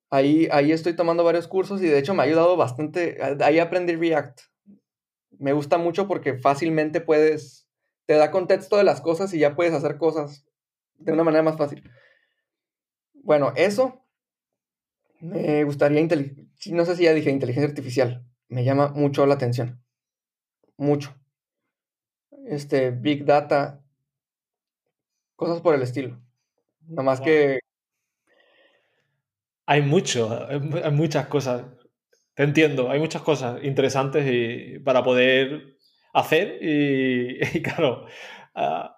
Ahí, 0.10 0.48
ahí 0.52 0.72
estoy 0.72 0.96
tomando 0.96 1.24
varios 1.24 1.48
cursos 1.48 1.82
y 1.82 1.88
de 1.88 1.98
hecho 1.98 2.14
me 2.14 2.22
ha 2.22 2.26
ayudado 2.26 2.56
bastante. 2.56 3.18
Ahí 3.42 3.60
aprendí 3.60 3.96
React 3.96 4.42
me 5.40 5.54
gusta 5.54 5.78
mucho 5.78 6.08
porque 6.08 6.36
fácilmente 6.36 7.02
puedes, 7.02 7.68
te 8.06 8.14
da 8.16 8.32
contexto 8.32 8.78
de 8.78 8.84
las 8.84 9.02
cosas 9.02 9.34
y 9.34 9.40
ya 9.40 9.56
puedes 9.56 9.74
hacer 9.74 9.98
cosas 9.98 10.46
de 10.98 11.14
una 11.14 11.24
manera 11.24 11.44
más 11.44 11.58
fácil. 11.58 11.90
Bueno, 13.26 13.54
eso 13.56 14.06
me 15.20 15.64
gustaría, 15.64 16.00
no 16.72 16.86
sé 16.86 16.96
si 16.96 17.04
ya 17.04 17.14
dije 17.14 17.32
inteligencia 17.32 17.68
artificial, 17.68 18.24
me 18.50 18.64
llama 18.64 18.90
mucho 18.90 19.26
la 19.26 19.34
atención, 19.34 19.84
mucho. 20.78 21.16
Este, 22.46 22.92
Big 22.92 23.26
Data, 23.26 23.84
cosas 25.36 25.60
por 25.62 25.74
el 25.74 25.82
estilo. 25.82 26.22
Nada 26.82 27.02
más 27.02 27.20
que... 27.20 27.58
Hay 29.66 29.82
mucho, 29.82 30.48
hay 30.48 30.92
muchas 30.92 31.26
cosas. 31.26 31.66
Te 32.36 32.44
entiendo, 32.44 32.92
hay 32.92 33.00
muchas 33.00 33.24
cosas 33.24 33.64
interesantes 33.64 34.24
y, 34.32 34.78
para 34.78 35.04
poder 35.04 35.78
hacer 36.14 36.60
y, 36.62 37.40
claro, 37.64 38.06
ah, 38.54 38.95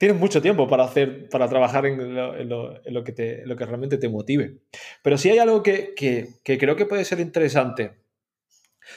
tienes 0.00 0.18
mucho 0.18 0.40
tiempo 0.40 0.66
para 0.66 0.84
hacer, 0.84 1.28
para 1.28 1.46
trabajar 1.46 1.84
en 1.84 2.16
lo, 2.48 3.04
que, 3.04 3.44
realmente 3.44 3.98
te 3.98 4.08
motive. 4.08 4.56
Pero 5.02 5.18
sí 5.18 5.28
hay 5.28 5.36
algo 5.36 5.62
que, 5.62 5.92
creo 6.42 6.74
que 6.74 6.86
puede 6.86 7.04
ser 7.04 7.20
interesante, 7.20 7.92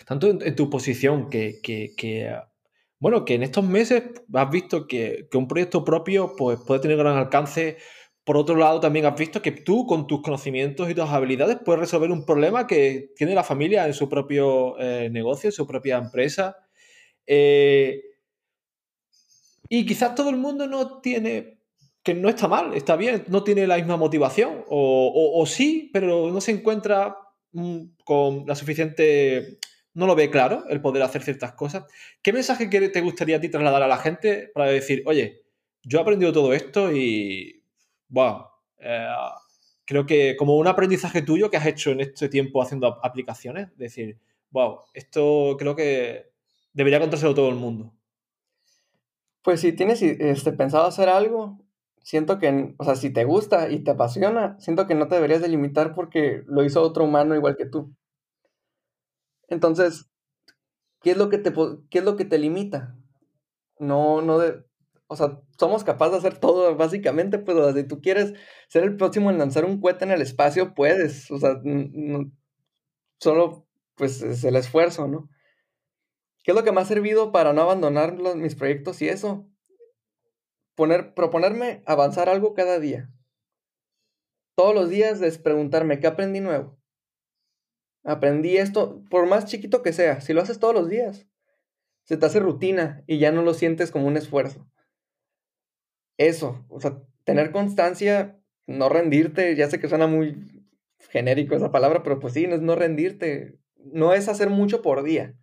tanto 0.07 0.29
en, 0.29 0.55
tu 0.55 0.69
posición, 0.69 1.29
que, 1.29 1.59
bueno, 2.99 3.25
que 3.25 3.35
en 3.35 3.43
estos 3.43 3.65
meses 3.65 4.03
has 4.33 4.49
visto 4.49 4.87
que, 4.87 5.27
un 5.33 5.49
proyecto 5.49 5.83
propio 5.83 6.37
pues, 6.37 6.57
puede 6.65 6.79
tener 6.79 6.95
gran 6.95 7.17
alcance 7.17 7.79
por 8.23 8.37
otro 8.37 8.55
lado, 8.55 8.79
también 8.79 9.05
has 9.05 9.19
visto 9.19 9.41
que 9.41 9.51
tú, 9.51 9.85
con 9.85 10.07
tus 10.07 10.21
conocimientos 10.21 10.89
y 10.89 10.95
tus 10.95 11.09
habilidades, 11.09 11.57
puedes 11.65 11.81
resolver 11.81 12.11
un 12.11 12.25
problema 12.25 12.65
que 12.65 13.09
tiene 13.17 13.35
la 13.35 13.43
familia 13.43 13.85
en 13.85 13.93
su 13.93 14.07
propio 14.07 14.79
eh, 14.79 15.09
negocio, 15.11 15.49
en 15.49 15.51
su 15.51 15.67
propia 15.67 15.97
empresa. 15.97 16.55
Eh, 17.27 18.12
y 19.75 19.87
quizás 19.87 20.13
todo 20.13 20.29
el 20.29 20.37
mundo 20.37 20.67
no 20.67 21.01
tiene, 21.01 21.57
que 22.03 22.13
no 22.13 22.29
está 22.29 22.47
mal, 22.47 22.75
está 22.75 22.95
bien, 22.95 23.23
no 23.29 23.43
tiene 23.43 23.65
la 23.65 23.77
misma 23.77 23.97
motivación, 23.97 24.63
o, 24.67 25.43
sí, 25.47 25.89
pero 25.91 26.29
no 26.29 26.39
se 26.41 26.51
encuentra 26.51 27.17
mm, 27.53 27.79
con 28.03 28.43
la 28.45 28.53
suficiente, 28.53 29.57
no 29.95 30.05
lo 30.05 30.13
ve 30.13 30.29
claro 30.29 30.63
el 30.69 30.79
poder 30.79 31.01
hacer 31.01 31.23
ciertas 31.23 31.53
cosas. 31.53 31.85
¿Qué 32.21 32.31
mensaje 32.31 32.67
te 32.67 33.01
gustaría 33.01 33.37
a 33.37 33.39
ti 33.41 33.49
trasladar 33.49 33.81
a 33.81 33.87
la 33.87 33.97
gente 33.97 34.51
para 34.53 34.67
decir, 34.67 35.01
oye, 35.07 35.41
yo 35.81 35.97
he 35.97 36.01
aprendido 36.03 36.31
todo 36.31 36.53
esto 36.53 36.95
y 36.95 37.63
wow, 38.09 38.45
eh, 38.77 39.07
creo 39.85 40.05
que 40.05 40.35
como 40.37 40.55
un 40.57 40.67
aprendizaje 40.67 41.23
tuyo 41.23 41.49
que 41.49 41.57
has 41.57 41.65
hecho 41.65 41.89
en 41.89 42.01
este 42.01 42.29
tiempo 42.29 42.61
haciendo 42.61 43.03
aplicaciones, 43.03 43.75
decir, 43.75 44.19
wow, 44.51 44.81
esto 44.93 45.55
creo 45.57 45.75
que 45.75 46.29
debería 46.73 46.99
contárselo 46.99 47.33
todo 47.33 47.49
el 47.49 47.55
mundo. 47.55 47.91
Pues 49.43 49.61
si 49.61 49.73
tienes 49.73 50.01
este, 50.01 50.53
pensado 50.53 50.85
hacer 50.85 51.09
algo, 51.09 51.59
siento 52.01 52.39
que, 52.39 52.75
o 52.77 52.83
sea, 52.83 52.95
si 52.95 53.11
te 53.11 53.25
gusta 53.25 53.69
y 53.69 53.83
te 53.83 53.91
apasiona, 53.91 54.57
siento 54.59 54.87
que 54.87 54.95
no 54.95 55.07
te 55.07 55.15
deberías 55.15 55.41
delimitar 55.41 55.93
porque 55.93 56.43
lo 56.47 56.63
hizo 56.63 56.81
otro 56.81 57.03
humano 57.03 57.35
igual 57.35 57.55
que 57.57 57.65
tú. 57.65 57.93
Entonces, 59.47 60.09
¿qué 61.01 61.11
es 61.11 61.17
lo 61.17 61.29
que 61.29 61.37
te, 61.37 61.53
qué 61.89 61.99
es 61.99 62.05
lo 62.05 62.15
que 62.17 62.25
te 62.25 62.37
limita? 62.37 62.95
No, 63.79 64.21
no, 64.21 64.39
de, 64.39 64.63
o 65.07 65.15
sea, 65.15 65.41
somos 65.59 65.83
capaces 65.83 66.13
de 66.13 66.27
hacer 66.29 66.39
todo, 66.39 66.75
básicamente, 66.77 67.39
pero 67.39 67.73
si 67.73 67.85
tú 67.85 68.01
quieres 68.01 68.33
ser 68.69 68.83
el 68.83 68.97
próximo 68.97 69.31
en 69.31 69.39
lanzar 69.39 69.65
un 69.65 69.81
cohete 69.81 70.05
en 70.05 70.11
el 70.11 70.21
espacio, 70.21 70.73
puedes. 70.75 71.31
O 71.31 71.39
sea, 71.39 71.61
solo, 73.19 73.65
pues, 73.95 74.21
es 74.21 74.43
el 74.43 74.55
esfuerzo, 74.55 75.07
¿no? 75.07 75.29
¿Qué 76.43 76.51
es 76.51 76.55
lo 76.55 76.63
que 76.63 76.71
me 76.71 76.81
ha 76.81 76.85
servido 76.85 77.31
para 77.31 77.53
no 77.53 77.61
abandonar 77.61 78.13
mis 78.35 78.55
proyectos 78.55 79.01
y 79.01 79.09
eso? 79.09 79.49
Poner, 80.75 81.13
proponerme 81.13 81.81
avanzar 81.85 82.29
algo 82.29 82.53
cada 82.53 82.79
día. 82.79 83.09
Todos 84.55 84.75
los 84.75 84.89
días 84.89 85.21
es 85.21 85.37
preguntarme, 85.37 85.99
¿qué 85.99 86.07
aprendí 86.07 86.39
nuevo? 86.39 86.77
Aprendí 88.03 88.57
esto, 88.57 89.03
por 89.09 89.25
más 89.27 89.45
chiquito 89.45 89.81
que 89.81 89.93
sea, 89.93 90.21
si 90.21 90.33
lo 90.33 90.41
haces 90.41 90.59
todos 90.59 90.75
los 90.75 90.89
días, 90.89 91.25
se 92.03 92.17
te 92.17 92.25
hace 92.25 92.39
rutina 92.39 93.03
y 93.07 93.17
ya 93.17 93.31
no 93.31 93.41
lo 93.41 93.53
sientes 93.53 93.91
como 93.91 94.07
un 94.07 94.17
esfuerzo 94.17 94.67
eso, 96.17 96.65
o 96.69 96.79
sea, 96.79 97.01
tener 97.23 97.51
constancia, 97.51 98.39
no 98.67 98.89
rendirte, 98.89 99.55
ya 99.55 99.69
sé 99.69 99.79
que 99.79 99.89
suena 99.89 100.07
muy 100.07 100.65
genérico 101.09 101.55
esa 101.55 101.71
palabra, 101.71 102.03
pero 102.03 102.19
pues 102.19 102.33
sí, 102.33 102.47
no 102.47 102.55
es 102.55 102.61
no 102.61 102.75
rendirte, 102.75 103.59
no 103.77 104.13
es 104.13 104.27
hacer 104.27 104.49
mucho 104.49 104.81
por 104.81 105.03
día, 105.03 105.35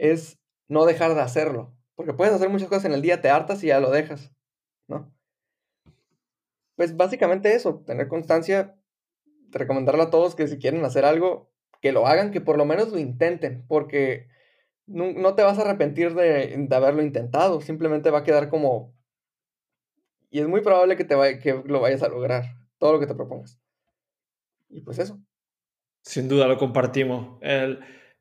es 0.00 0.38
no 0.68 0.86
dejar 0.86 1.14
de 1.14 1.20
hacerlo, 1.20 1.74
porque 1.94 2.12
puedes 2.12 2.34
hacer 2.34 2.48
muchas 2.48 2.68
cosas 2.68 2.86
en 2.86 2.92
el 2.92 3.02
día, 3.02 3.20
te 3.20 3.30
hartas 3.30 3.62
y 3.62 3.68
ya 3.68 3.80
lo 3.80 3.90
dejas, 3.90 4.32
¿no? 4.88 5.12
Pues 6.76 6.96
básicamente 6.96 7.54
eso, 7.54 7.82
tener 7.86 8.08
constancia, 8.08 8.76
recomendarle 9.50 10.02
a 10.04 10.10
todos 10.10 10.34
que 10.34 10.48
si 10.48 10.58
quieren 10.58 10.84
hacer 10.84 11.04
algo, 11.04 11.50
que 11.80 11.92
lo 11.92 12.06
hagan, 12.06 12.30
que 12.30 12.40
por 12.40 12.56
lo 12.56 12.64
menos 12.64 12.90
lo 12.90 12.98
intenten, 12.98 13.66
porque 13.66 14.28
no, 14.86 15.34
te 15.34 15.42
vas 15.42 15.58
a 15.58 15.62
arrepentir 15.62 16.14
de, 16.14 16.54
de 16.56 16.76
haberlo 16.76 17.02
intentado, 17.02 17.60
simplemente 17.60 18.10
va 18.10 18.20
a 18.20 18.24
quedar 18.24 18.48
como 18.48 18.94
y 20.30 20.38
es 20.38 20.48
muy 20.48 20.60
probable 20.60 20.96
que, 20.96 21.04
te 21.04 21.16
vaya, 21.16 21.38
que 21.40 21.60
lo 21.66 21.80
vayas 21.80 22.02
a 22.02 22.08
lograr, 22.08 22.44
todo 22.78 22.92
lo 22.92 23.00
que 23.00 23.06
te 23.06 23.14
propongas. 23.14 23.60
Y 24.68 24.80
pues 24.82 24.98
eso. 25.00 25.20
Sin 26.02 26.28
duda 26.28 26.46
lo 26.46 26.56
compartimos. 26.56 27.38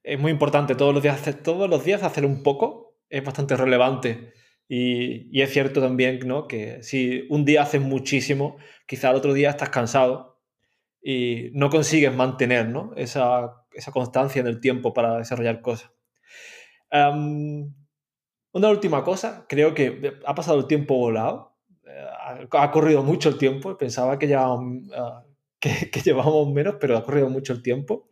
Es 0.03 0.19
muy 0.19 0.31
importante 0.31 0.75
todos 0.75 0.93
los, 0.93 1.03
días 1.03 1.21
todos 1.43 1.69
los 1.69 1.83
días 1.83 2.03
hacer 2.03 2.25
un 2.25 2.43
poco, 2.43 2.97
es 3.09 3.23
bastante 3.23 3.56
relevante. 3.56 4.33
Y, 4.67 5.35
y, 5.35 5.41
es 5.41 5.52
cierto 5.52 5.81
también 5.81 6.19
¿no? 6.27 6.47
que 6.47 6.83
si 6.83 7.25
un 7.29 7.43
día 7.43 7.63
haces 7.63 7.81
muchísimo, 7.81 8.58
quizá 8.85 9.10
el 9.10 9.15
otro 9.15 9.33
día 9.33 9.50
estás 9.50 9.69
cansado 9.69 10.39
y 11.02 11.50
no 11.54 11.69
consigues 11.71 12.13
mantener 12.13 12.69
¿no? 12.69 12.93
esa, 12.95 13.65
esa, 13.73 13.91
constancia 13.91 14.39
en 14.41 14.47
el 14.47 14.60
tiempo 14.60 14.93
para 14.93 15.17
desarrollar 15.17 15.62
cosas. 15.62 15.91
una 16.91 18.69
última 18.69 19.04
cosa, 19.04 19.45
creo 19.50 19.73
que 19.73 20.13
ha 20.25 20.35
pasado 20.35 20.60
el 20.60 20.67
tiempo 20.67 20.95
volado 20.95 21.50
ha 22.52 22.71
corrido 22.71 23.04
mucho 23.04 23.29
el 23.29 23.37
tiempo, 23.37 23.77
pensaba 23.77 24.19
que 24.19 24.27
llevábamos, 24.27 24.83
ah, 24.95 25.23
que, 25.60 25.89
llevábamos 26.04 26.52
menos, 26.54 26.75
pero 26.79 26.97
ha 26.97 27.04
corrido 27.04 27.29
mucho 27.29 27.54
el 27.54 27.62
tiempo. 27.62 28.08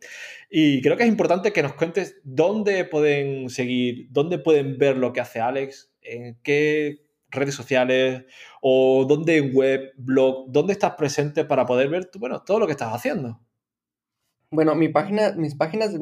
Y 0.50 0.80
creo 0.80 0.96
que 0.96 1.02
es 1.02 1.08
importante 1.08 1.52
que 1.52 1.62
nos 1.62 1.74
cuentes 1.74 2.20
dónde 2.24 2.84
pueden 2.84 3.50
seguir, 3.50 4.08
dónde 4.10 4.38
pueden 4.38 4.78
ver 4.78 4.96
lo 4.96 5.12
que 5.12 5.20
hace 5.20 5.40
Alex, 5.40 5.90
en 6.00 6.38
qué 6.42 7.04
redes 7.30 7.54
sociales 7.54 8.24
o 8.62 9.04
dónde 9.06 9.40
web, 9.40 9.92
blog, 9.96 10.46
dónde 10.48 10.72
estás 10.72 10.94
presente 10.94 11.44
para 11.44 11.66
poder 11.66 11.88
ver 11.90 12.10
bueno, 12.18 12.42
todo 12.42 12.58
lo 12.58 12.66
que 12.66 12.72
estás 12.72 12.94
haciendo. 12.94 13.40
Bueno, 14.50 14.74
mi 14.74 14.88
página, 14.88 15.32
mis 15.32 15.54
páginas 15.54 15.94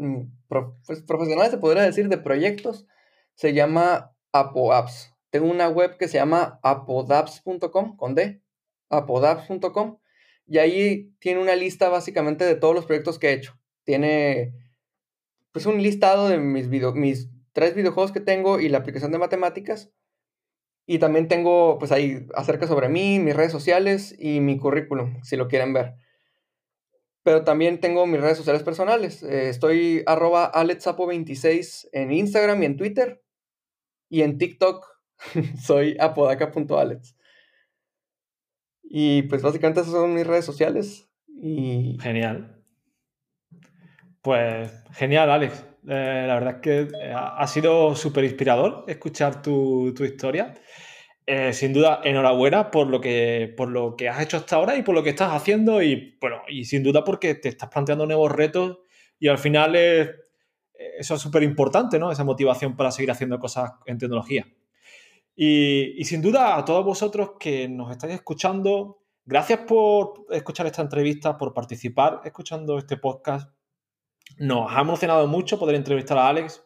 pues, 0.48 1.02
profesionales, 1.02 1.50
se 1.50 1.58
podría 1.58 1.82
decir, 1.82 2.08
de 2.08 2.18
proyectos, 2.18 2.86
se 3.34 3.52
llama 3.52 4.14
ApoApps. 4.32 5.12
Tengo 5.30 5.50
una 5.50 5.68
web 5.68 5.96
que 5.96 6.06
se 6.06 6.18
llama 6.18 6.60
apodaps.com, 6.62 7.96
con 7.96 8.14
D, 8.14 8.40
apodaps.com, 8.88 9.98
y 10.46 10.58
ahí 10.58 11.12
tiene 11.18 11.42
una 11.42 11.56
lista 11.56 11.88
básicamente 11.88 12.44
de 12.44 12.54
todos 12.54 12.76
los 12.76 12.86
proyectos 12.86 13.18
que 13.18 13.30
he 13.30 13.32
hecho. 13.32 13.58
Tiene 13.86 14.52
pues 15.52 15.64
un 15.64 15.82
listado 15.82 16.28
de 16.28 16.36
mis, 16.36 16.68
mis 16.68 17.30
tres 17.52 17.74
videojuegos 17.74 18.12
que 18.12 18.20
tengo 18.20 18.60
y 18.60 18.68
la 18.68 18.78
aplicación 18.78 19.12
de 19.12 19.18
matemáticas. 19.18 19.90
Y 20.86 20.98
también 20.98 21.28
tengo, 21.28 21.78
pues 21.78 21.92
ahí, 21.92 22.26
acerca 22.34 22.66
sobre 22.66 22.90
mí, 22.90 23.18
mis 23.18 23.34
redes 23.34 23.52
sociales 23.52 24.14
y 24.18 24.40
mi 24.40 24.58
currículum, 24.58 25.22
si 25.22 25.36
lo 25.36 25.48
quieren 25.48 25.72
ver. 25.72 25.94
Pero 27.22 27.42
también 27.44 27.80
tengo 27.80 28.06
mis 28.06 28.20
redes 28.20 28.36
sociales 28.36 28.62
personales. 28.62 29.22
Eh, 29.22 29.48
estoy 29.48 30.02
arroba 30.06 30.52
alexapo26 30.52 31.88
en 31.92 32.12
Instagram 32.12 32.62
y 32.62 32.66
en 32.66 32.76
Twitter. 32.76 33.22
Y 34.08 34.22
en 34.22 34.38
TikTok 34.38 34.86
soy 35.60 35.96
apodaca.alex. 35.98 37.16
Y 38.82 39.22
pues 39.22 39.42
básicamente 39.42 39.80
esas 39.80 39.92
son 39.92 40.14
mis 40.14 40.26
redes 40.26 40.44
sociales. 40.44 41.08
Y... 41.26 41.96
Genial. 42.00 42.55
Pues 44.26 44.72
genial, 44.90 45.30
Alex. 45.30 45.64
Eh, 45.86 46.24
la 46.26 46.34
verdad 46.34 46.54
es 46.56 46.60
que 46.60 46.80
eh, 46.80 47.14
ha 47.14 47.46
sido 47.46 47.94
súper 47.94 48.24
inspirador 48.24 48.82
escuchar 48.88 49.40
tu, 49.40 49.94
historia. 50.00 50.52
Eh, 51.24 51.52
sin 51.52 51.72
duda, 51.72 52.00
enhorabuena 52.02 52.72
por 52.72 52.88
lo, 52.88 53.00
que, 53.00 53.54
por 53.56 53.68
lo 53.68 53.94
que 53.94 54.08
has 54.08 54.20
hecho 54.20 54.38
hasta 54.38 54.56
ahora 54.56 54.76
y 54.76 54.82
por 54.82 54.96
lo 54.96 55.04
que 55.04 55.10
estás 55.10 55.32
haciendo 55.32 55.80
y, 55.80 56.18
bueno, 56.20 56.42
y 56.48 56.64
sin 56.64 56.82
duda 56.82 57.04
porque 57.04 57.36
te 57.36 57.50
estás 57.50 57.70
planteando 57.70 58.04
nuevos 58.04 58.32
retos 58.32 58.80
y 59.20 59.28
al 59.28 59.38
final 59.38 59.76
eso 59.76 61.14
es 61.14 61.20
súper 61.20 61.44
importante, 61.44 61.96
¿no? 62.00 62.10
Esa 62.10 62.24
motivación 62.24 62.74
para 62.74 62.90
seguir 62.90 63.12
haciendo 63.12 63.38
cosas 63.38 63.74
en 63.86 63.96
tecnología. 63.96 64.44
Y, 65.36 65.94
y, 66.00 66.04
sin 66.04 66.20
duda 66.20 66.56
a 66.56 66.64
todos 66.64 66.84
vosotros 66.84 67.34
que 67.38 67.68
nos 67.68 67.92
estáis 67.92 68.14
escuchando, 68.14 69.04
gracias 69.24 69.60
por 69.60 70.26
escuchar 70.30 70.66
esta 70.66 70.82
entrevista, 70.82 71.38
por 71.38 71.54
participar 71.54 72.22
escuchando 72.24 72.76
este 72.76 72.96
podcast. 72.96 73.55
Nos 74.38 74.70
ha 74.70 74.80
emocionado 74.80 75.26
mucho 75.26 75.58
poder 75.58 75.76
entrevistar 75.76 76.18
a 76.18 76.28
Alex. 76.28 76.62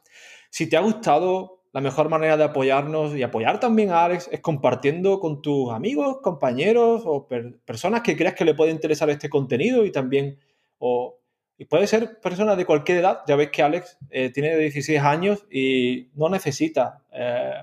Si 0.50 0.68
te 0.68 0.76
ha 0.76 0.80
gustado, 0.80 1.60
la 1.72 1.80
mejor 1.80 2.08
manera 2.08 2.36
de 2.36 2.44
apoyarnos 2.44 3.14
y 3.14 3.22
apoyar 3.22 3.60
también 3.60 3.90
a 3.90 4.04
Alex 4.04 4.28
es 4.32 4.40
compartiendo 4.40 5.20
con 5.20 5.40
tus 5.40 5.72
amigos, 5.72 6.18
compañeros 6.20 7.02
o 7.04 7.28
personas 7.64 8.02
que 8.02 8.16
creas 8.16 8.34
que 8.34 8.44
le 8.44 8.54
puede 8.54 8.72
interesar 8.72 9.08
este 9.08 9.28
contenido 9.28 9.84
y 9.84 9.92
también, 9.92 10.38
o, 10.78 11.18
y 11.56 11.66
puede 11.66 11.86
ser 11.86 12.18
personas 12.20 12.56
de 12.56 12.64
cualquier 12.64 12.98
edad. 12.98 13.20
Ya 13.28 13.36
ves 13.36 13.50
que 13.50 13.62
Alex 13.62 13.98
eh, 14.10 14.30
tiene 14.30 14.56
16 14.56 15.00
años 15.00 15.46
y 15.48 16.08
no 16.14 16.28
necesita, 16.28 17.04
eh, 17.12 17.54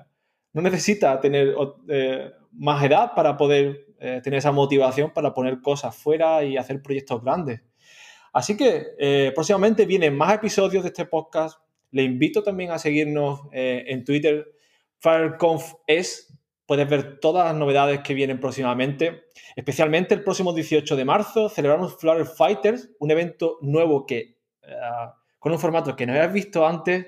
no 0.54 0.62
necesita 0.62 1.20
tener 1.20 1.54
eh, 1.88 2.30
más 2.52 2.82
edad 2.82 3.12
para 3.14 3.36
poder 3.36 3.86
tener 3.98 4.34
esa 4.34 4.52
motivación 4.52 5.12
para 5.12 5.34
poner 5.34 5.60
cosas 5.60 5.96
fuera 5.96 6.44
y 6.44 6.56
hacer 6.56 6.80
proyectos 6.80 7.20
grandes. 7.20 7.62
Así 8.32 8.56
que 8.56 8.88
eh, 8.98 9.32
próximamente 9.34 9.86
vienen 9.86 10.16
más 10.16 10.34
episodios 10.34 10.82
de 10.82 10.88
este 10.88 11.06
podcast. 11.06 11.60
Le 11.90 12.02
invito 12.02 12.42
también 12.42 12.70
a 12.70 12.78
seguirnos 12.78 13.42
eh, 13.52 13.84
en 13.88 14.04
Twitter, 14.04 14.46
FireConfS. 14.98 16.34
Puedes 16.66 16.88
ver 16.88 17.18
todas 17.20 17.46
las 17.46 17.54
novedades 17.54 18.00
que 18.00 18.14
vienen 18.14 18.40
próximamente. 18.40 19.24
Especialmente 19.56 20.14
el 20.14 20.22
próximo 20.22 20.52
18 20.52 20.96
de 20.96 21.04
marzo 21.04 21.48
celebramos 21.48 21.96
Flutter 21.96 22.26
Fighters, 22.26 22.90
un 22.98 23.10
evento 23.10 23.58
nuevo 23.62 24.04
que, 24.04 24.36
eh, 24.62 24.74
con 25.38 25.52
un 25.52 25.58
formato 25.58 25.96
que 25.96 26.06
no 26.06 26.12
habías 26.12 26.32
visto 26.32 26.66
antes. 26.66 27.06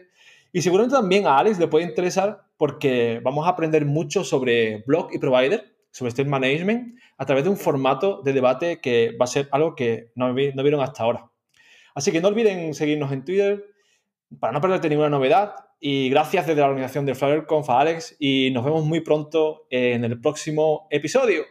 Y 0.52 0.62
seguramente 0.62 0.96
también 0.96 1.26
a 1.26 1.38
Alex 1.38 1.58
le 1.58 1.68
puede 1.68 1.84
interesar 1.84 2.42
porque 2.56 3.20
vamos 3.22 3.46
a 3.46 3.50
aprender 3.50 3.84
mucho 3.84 4.24
sobre 4.24 4.82
blog 4.86 5.10
y 5.12 5.18
provider 5.18 5.64
sobre 5.90 6.10
state 6.10 6.28
management 6.28 6.98
a 7.20 7.26
través 7.26 7.44
de 7.44 7.50
un 7.50 7.58
formato 7.58 8.22
de 8.22 8.32
debate 8.32 8.80
que 8.80 9.14
va 9.20 9.24
a 9.24 9.28
ser 9.28 9.46
algo 9.52 9.74
que 9.74 10.10
no, 10.14 10.32
vieron 10.32 10.80
hasta 10.80 11.02
ahora. 11.02 11.30
Así 11.94 12.12
que 12.12 12.22
no 12.22 12.28
olviden 12.28 12.72
seguirnos 12.72 13.12
en 13.12 13.26
Twitter 13.26 13.66
para 14.38 14.54
no 14.54 14.60
perderte 14.62 14.88
ninguna 14.88 15.10
novedad 15.10 15.54
y 15.78 16.08
gracias 16.08 16.46
desde 16.46 16.62
la 16.62 16.68
organización 16.68 17.04
de 17.04 17.14
FlowerConf 17.14 17.68
a 17.68 17.80
Alex 17.80 18.16
y 18.18 18.50
nos 18.52 18.64
vemos 18.64 18.86
muy 18.86 19.00
pronto 19.00 19.66
en 19.68 20.02
el 20.02 20.18
próximo 20.18 20.86
episodio. 20.88 21.44